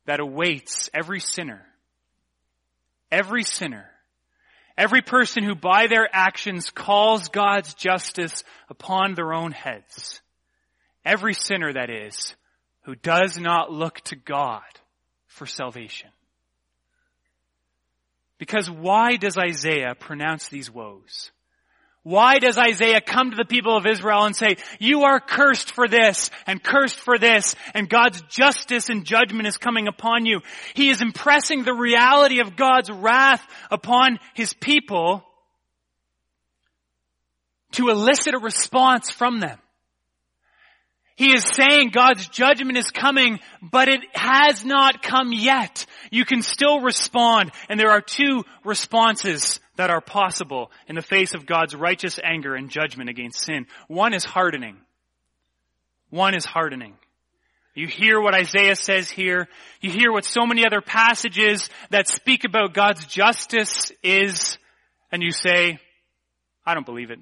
that 0.06 0.20
awaits 0.20 0.88
every 0.94 1.20
sinner. 1.20 1.62
Every 3.10 3.42
sinner. 3.42 3.86
Every 4.78 5.02
person 5.02 5.42
who 5.42 5.56
by 5.56 5.88
their 5.88 6.08
actions 6.12 6.70
calls 6.70 7.28
God's 7.28 7.74
justice 7.74 8.44
upon 8.68 9.14
their 9.14 9.32
own 9.32 9.50
heads. 9.50 10.20
Every 11.04 11.34
sinner, 11.34 11.72
that 11.72 11.90
is, 11.90 12.36
who 12.82 12.94
does 12.94 13.38
not 13.38 13.72
look 13.72 14.00
to 14.02 14.16
God 14.16 14.62
for 15.26 15.46
salvation. 15.46 16.10
Because 18.38 18.70
why 18.70 19.16
does 19.16 19.36
Isaiah 19.36 19.94
pronounce 19.94 20.48
these 20.48 20.70
woes? 20.70 21.30
Why 22.02 22.38
does 22.38 22.56
Isaiah 22.56 23.02
come 23.02 23.30
to 23.30 23.36
the 23.36 23.44
people 23.44 23.76
of 23.76 23.86
Israel 23.86 24.24
and 24.24 24.34
say, 24.34 24.56
you 24.78 25.02
are 25.02 25.20
cursed 25.20 25.72
for 25.72 25.86
this 25.86 26.30
and 26.46 26.62
cursed 26.62 26.96
for 26.96 27.18
this 27.18 27.54
and 27.74 27.90
God's 27.90 28.22
justice 28.22 28.88
and 28.88 29.04
judgment 29.04 29.46
is 29.46 29.58
coming 29.58 29.86
upon 29.86 30.24
you? 30.24 30.40
He 30.72 30.88
is 30.88 31.02
impressing 31.02 31.62
the 31.62 31.74
reality 31.74 32.40
of 32.40 32.56
God's 32.56 32.90
wrath 32.90 33.46
upon 33.70 34.18
his 34.32 34.54
people 34.54 35.22
to 37.72 37.90
elicit 37.90 38.34
a 38.34 38.38
response 38.38 39.10
from 39.10 39.40
them. 39.40 39.58
He 41.20 41.34
is 41.34 41.44
saying 41.44 41.90
God's 41.90 42.26
judgment 42.28 42.78
is 42.78 42.90
coming, 42.90 43.40
but 43.60 43.88
it 43.88 44.00
has 44.14 44.64
not 44.64 45.02
come 45.02 45.34
yet. 45.34 45.84
You 46.10 46.24
can 46.24 46.40
still 46.40 46.80
respond, 46.80 47.52
and 47.68 47.78
there 47.78 47.90
are 47.90 48.00
two 48.00 48.44
responses 48.64 49.60
that 49.76 49.90
are 49.90 50.00
possible 50.00 50.70
in 50.88 50.94
the 50.94 51.02
face 51.02 51.34
of 51.34 51.44
God's 51.44 51.74
righteous 51.74 52.18
anger 52.24 52.54
and 52.54 52.70
judgment 52.70 53.10
against 53.10 53.44
sin. 53.44 53.66
One 53.86 54.14
is 54.14 54.24
hardening. 54.24 54.78
One 56.08 56.34
is 56.34 56.46
hardening. 56.46 56.94
You 57.74 57.86
hear 57.86 58.18
what 58.18 58.34
Isaiah 58.34 58.74
says 58.74 59.10
here. 59.10 59.46
You 59.82 59.90
hear 59.90 60.12
what 60.12 60.24
so 60.24 60.46
many 60.46 60.64
other 60.64 60.80
passages 60.80 61.68
that 61.90 62.08
speak 62.08 62.44
about 62.44 62.72
God's 62.72 63.04
justice 63.04 63.92
is, 64.02 64.56
and 65.12 65.22
you 65.22 65.32
say, 65.32 65.80
I 66.64 66.72
don't 66.72 66.86
believe 66.86 67.10
it. 67.10 67.18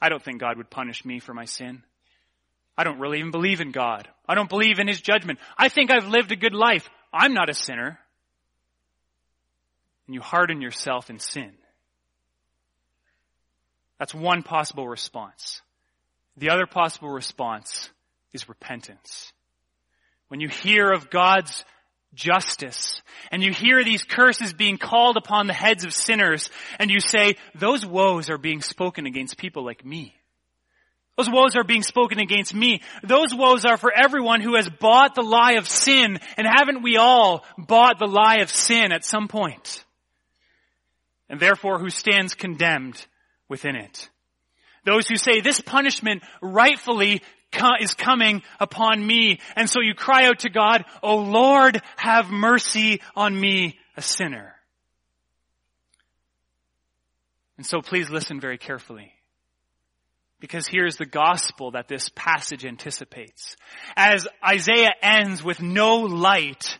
I 0.00 0.08
don't 0.08 0.22
think 0.22 0.40
God 0.40 0.56
would 0.56 0.70
punish 0.70 1.04
me 1.04 1.18
for 1.18 1.34
my 1.34 1.44
sin. 1.44 1.82
I 2.80 2.82
don't 2.82 2.98
really 2.98 3.18
even 3.18 3.30
believe 3.30 3.60
in 3.60 3.72
God. 3.72 4.08
I 4.26 4.34
don't 4.34 4.48
believe 4.48 4.78
in 4.78 4.88
His 4.88 5.02
judgment. 5.02 5.38
I 5.58 5.68
think 5.68 5.90
I've 5.90 6.08
lived 6.08 6.32
a 6.32 6.36
good 6.36 6.54
life. 6.54 6.88
I'm 7.12 7.34
not 7.34 7.50
a 7.50 7.54
sinner. 7.54 7.98
And 10.06 10.14
you 10.14 10.22
harden 10.22 10.62
yourself 10.62 11.10
in 11.10 11.18
sin. 11.18 11.52
That's 13.98 14.14
one 14.14 14.42
possible 14.42 14.88
response. 14.88 15.60
The 16.38 16.48
other 16.48 16.64
possible 16.64 17.10
response 17.10 17.90
is 18.32 18.48
repentance. 18.48 19.30
When 20.28 20.40
you 20.40 20.48
hear 20.48 20.90
of 20.90 21.10
God's 21.10 21.66
justice 22.14 23.02
and 23.30 23.42
you 23.42 23.52
hear 23.52 23.84
these 23.84 24.04
curses 24.04 24.54
being 24.54 24.78
called 24.78 25.18
upon 25.18 25.48
the 25.48 25.52
heads 25.52 25.84
of 25.84 25.92
sinners 25.92 26.48
and 26.78 26.90
you 26.90 27.00
say, 27.00 27.36
those 27.54 27.84
woes 27.84 28.30
are 28.30 28.38
being 28.38 28.62
spoken 28.62 29.04
against 29.04 29.36
people 29.36 29.66
like 29.66 29.84
me. 29.84 30.14
Those 31.16 31.28
woes 31.30 31.56
are 31.56 31.64
being 31.64 31.82
spoken 31.82 32.18
against 32.18 32.54
me. 32.54 32.80
Those 33.02 33.34
woes 33.34 33.64
are 33.64 33.76
for 33.76 33.92
everyone 33.92 34.40
who 34.40 34.54
has 34.54 34.68
bought 34.68 35.14
the 35.14 35.22
lie 35.22 35.54
of 35.54 35.68
sin, 35.68 36.18
and 36.36 36.46
haven't 36.46 36.82
we 36.82 36.96
all 36.96 37.44
bought 37.58 37.98
the 37.98 38.06
lie 38.06 38.38
of 38.38 38.50
sin 38.50 38.90
at 38.92 39.04
some 39.04 39.28
point? 39.28 39.84
And 41.28 41.38
therefore 41.38 41.78
who 41.78 41.90
stands 41.90 42.34
condemned 42.34 43.04
within 43.48 43.76
it. 43.76 44.08
Those 44.84 45.06
who 45.08 45.16
say 45.16 45.40
this 45.40 45.60
punishment 45.60 46.22
rightfully 46.40 47.22
is 47.80 47.94
coming 47.94 48.42
upon 48.58 49.04
me. 49.04 49.40
And 49.56 49.68
so 49.68 49.80
you 49.80 49.94
cry 49.94 50.26
out 50.26 50.40
to 50.40 50.50
God, 50.50 50.84
O 51.02 51.16
Lord, 51.16 51.82
have 51.96 52.30
mercy 52.30 53.02
on 53.14 53.38
me, 53.38 53.78
a 53.96 54.02
sinner. 54.02 54.54
And 57.56 57.66
so 57.66 57.82
please 57.82 58.08
listen 58.08 58.40
very 58.40 58.56
carefully. 58.56 59.12
Because 60.40 60.66
here's 60.66 60.96
the 60.96 61.06
gospel 61.06 61.72
that 61.72 61.86
this 61.86 62.10
passage 62.14 62.64
anticipates. 62.64 63.56
As 63.94 64.26
Isaiah 64.46 64.94
ends 65.02 65.44
with 65.44 65.60
no 65.60 65.98
light, 65.98 66.78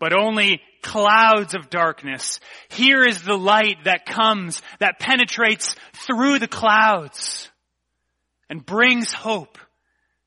but 0.00 0.12
only 0.12 0.60
clouds 0.82 1.54
of 1.54 1.70
darkness, 1.70 2.40
here 2.68 3.04
is 3.04 3.22
the 3.22 3.38
light 3.38 3.84
that 3.84 4.06
comes, 4.06 4.60
that 4.80 4.98
penetrates 4.98 5.76
through 5.92 6.40
the 6.40 6.48
clouds 6.48 7.48
and 8.50 8.66
brings 8.66 9.12
hope. 9.12 9.58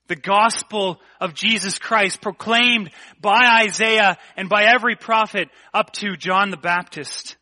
The 0.07 0.15
gospel 0.15 0.99
of 1.19 1.33
Jesus 1.33 1.77
Christ 1.79 2.21
proclaimed 2.21 2.91
by 3.21 3.61
Isaiah 3.63 4.17
and 4.37 4.49
by 4.49 4.63
every 4.63 4.95
prophet 4.95 5.49
up 5.73 5.91
to 5.93 6.15
John 6.15 6.49
the 6.49 6.57
Baptist. 6.57 7.35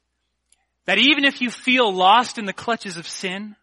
That 0.85 0.97
even 0.97 1.25
if 1.25 1.41
you 1.41 1.49
feel 1.51 1.93
lost 1.93 2.37
in 2.37 2.45
the 2.45 2.53
clutches 2.53 2.97
of 2.97 3.07
sin, 3.07 3.55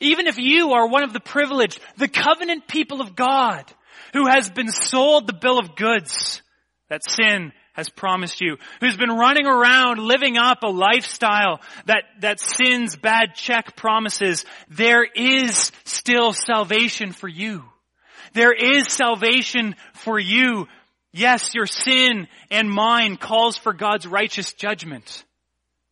even 0.00 0.26
if 0.26 0.38
you 0.38 0.72
are 0.72 0.88
one 0.88 1.02
of 1.02 1.12
the 1.12 1.20
privileged, 1.20 1.80
the 1.96 2.08
covenant 2.08 2.66
people 2.66 3.00
of 3.00 3.14
God, 3.16 3.64
who 4.12 4.26
has 4.26 4.50
been 4.50 4.70
sold 4.70 5.26
the 5.26 5.32
bill 5.32 5.58
of 5.58 5.76
goods 5.76 6.42
that 6.88 7.02
sin 7.04 7.52
has 7.72 7.88
promised 7.88 8.40
you, 8.40 8.58
who's 8.80 8.96
been 8.96 9.10
running 9.10 9.46
around 9.46 9.98
living 9.98 10.36
up 10.36 10.62
a 10.62 10.68
lifestyle 10.68 11.60
that, 11.86 12.04
that 12.20 12.38
sin's 12.38 12.96
bad 12.96 13.34
check 13.34 13.76
promises, 13.76 14.44
there 14.68 15.04
is 15.04 15.72
still 15.84 16.32
salvation 16.32 17.12
for 17.12 17.28
you. 17.28 17.64
There 18.34 18.52
is 18.52 18.88
salvation 18.88 19.74
for 19.94 20.18
you. 20.18 20.66
Yes, 21.12 21.54
your 21.54 21.66
sin 21.66 22.28
and 22.50 22.70
mine 22.70 23.16
calls 23.16 23.56
for 23.56 23.72
God's 23.72 24.06
righteous 24.06 24.52
judgment. 24.52 25.24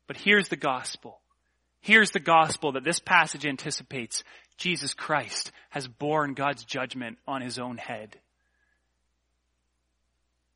But 0.07 0.17
here's 0.17 0.49
the 0.49 0.57
gospel. 0.57 1.20
Here's 1.81 2.11
the 2.11 2.21
gospel 2.21 2.73
that 2.73 2.85
this 2.85 3.01
passage 3.01 3.47
anticipates. 3.47 4.23
Jesus 4.57 4.95
Christ 4.95 5.53
has 5.71 5.89
borne 5.89 6.35
God's 6.35 6.65
judgment 6.65 7.19
on 7.27 7.41
his 7.41 7.59
own 7.59 7.79
head. 7.79 8.17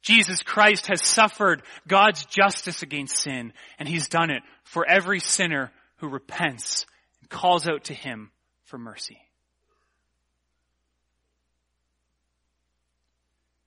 Jesus 0.03 0.43
Christ 0.43 0.89
has 0.89 1.03
suffered 1.03 1.63
God's 1.89 2.27
justice 2.27 2.83
against 2.83 3.17
sin, 3.17 3.55
and 3.79 3.89
he's 3.89 4.09
done 4.09 4.31
it 4.31 4.43
for 4.63 4.87
every 4.87 5.19
sinner 5.19 5.73
who 5.97 6.09
repents 6.09 6.85
and 7.23 7.31
calls 7.31 7.67
out 7.67 7.85
to 7.85 7.95
him 7.95 8.31
for 8.65 8.77
mercy. 8.77 9.24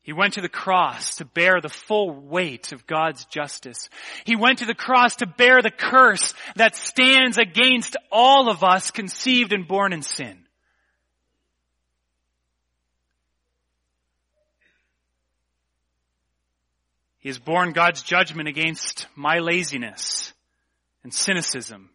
He 0.07 0.13
went 0.13 0.35
to 0.35 0.41
the 0.41 0.47
cross 0.47 1.17
to 1.17 1.25
bear 1.25 1.59
the 1.59 1.67
full 1.67 2.13
weight 2.13 2.71
of 2.71 2.87
God's 2.87 3.25
justice. 3.25 3.89
He 4.23 4.37
went 4.37 4.59
to 4.59 4.65
the 4.65 4.73
cross 4.73 5.17
to 5.17 5.25
bear 5.25 5.61
the 5.61 5.69
curse 5.69 6.33
that 6.55 6.77
stands 6.77 7.37
against 7.37 7.97
all 8.09 8.49
of 8.49 8.63
us 8.63 8.89
conceived 8.89 9.51
and 9.51 9.67
born 9.67 9.91
in 9.91 10.01
sin. 10.01 10.45
He 17.19 17.27
has 17.27 17.37
borne 17.37 17.73
God's 17.73 18.01
judgment 18.01 18.47
against 18.47 19.07
my 19.13 19.39
laziness 19.39 20.31
and 21.03 21.13
cynicism 21.13 21.89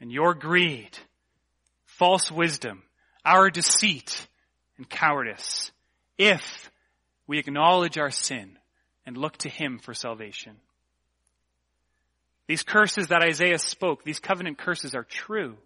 and 0.00 0.12
your 0.12 0.34
greed, 0.34 0.96
false 1.84 2.30
wisdom, 2.30 2.84
our 3.24 3.50
deceit 3.50 4.28
and 4.76 4.88
cowardice, 4.88 5.72
if 6.16 6.69
we 7.30 7.38
acknowledge 7.38 7.96
our 7.96 8.10
sin 8.10 8.58
and 9.06 9.16
look 9.16 9.36
to 9.36 9.48
Him 9.48 9.78
for 9.78 9.94
salvation. 9.94 10.56
These 12.48 12.64
curses 12.64 13.06
that 13.06 13.22
Isaiah 13.22 13.60
spoke, 13.60 14.02
these 14.02 14.18
covenant 14.18 14.58
curses 14.58 14.96
are 14.96 15.04
true. 15.04 15.56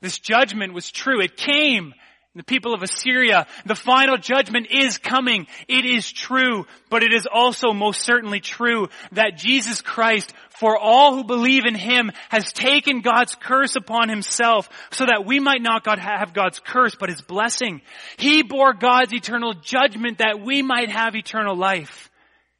This 0.00 0.20
judgment 0.20 0.72
was 0.72 0.92
true. 0.92 1.20
It 1.20 1.36
came 1.36 1.94
the 2.36 2.42
people 2.42 2.74
of 2.74 2.82
Assyria, 2.82 3.46
the 3.64 3.76
final 3.76 4.16
judgment 4.16 4.66
is 4.68 4.98
coming. 4.98 5.46
It 5.68 5.84
is 5.84 6.10
true, 6.10 6.66
but 6.90 7.04
it 7.04 7.12
is 7.12 7.28
also 7.32 7.72
most 7.72 8.02
certainly 8.02 8.40
true 8.40 8.88
that 9.12 9.36
Jesus 9.36 9.80
Christ, 9.80 10.34
for 10.50 10.76
all 10.76 11.14
who 11.14 11.24
believe 11.24 11.64
in 11.64 11.76
Him, 11.76 12.10
has 12.30 12.52
taken 12.52 13.02
God's 13.02 13.36
curse 13.36 13.76
upon 13.76 14.08
Himself 14.08 14.68
so 14.90 15.06
that 15.06 15.24
we 15.24 15.38
might 15.38 15.62
not 15.62 15.86
have 15.86 16.34
God's 16.34 16.58
curse, 16.58 16.96
but 16.98 17.08
His 17.08 17.22
blessing. 17.22 17.82
He 18.16 18.42
bore 18.42 18.74
God's 18.74 19.14
eternal 19.14 19.54
judgment 19.54 20.18
that 20.18 20.40
we 20.40 20.62
might 20.62 20.90
have 20.90 21.14
eternal 21.14 21.56
life. 21.56 22.10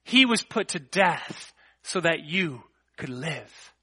He 0.05 0.25
was 0.25 0.43
put 0.43 0.69
to 0.69 0.79
death 0.79 1.53
so 1.83 2.01
that 2.01 2.21
you 2.25 2.63
could 2.97 3.11
live. 3.11 3.74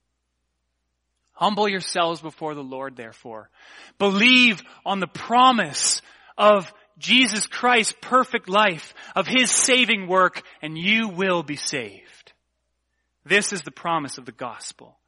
Humble 1.42 1.68
yourselves 1.68 2.22
before 2.22 2.54
the 2.54 2.62
Lord, 2.62 2.96
therefore. 2.96 3.50
Believe 3.98 4.62
on 4.86 5.00
the 5.00 5.08
promise 5.08 6.04
of 6.38 6.72
Jesus 7.00 7.48
Christ's 7.48 7.96
perfect 8.00 8.48
life, 8.48 8.94
of 9.16 9.26
His 9.26 9.50
saving 9.50 10.08
work, 10.08 10.44
and 10.62 10.78
you 10.78 11.08
will 11.08 11.42
be 11.42 11.56
saved. 11.56 12.34
This 13.26 13.54
is 13.54 13.64
the 13.64 13.72
promise 13.72 14.20
of 14.20 14.28
the 14.28 14.32
gospel. 14.32 15.00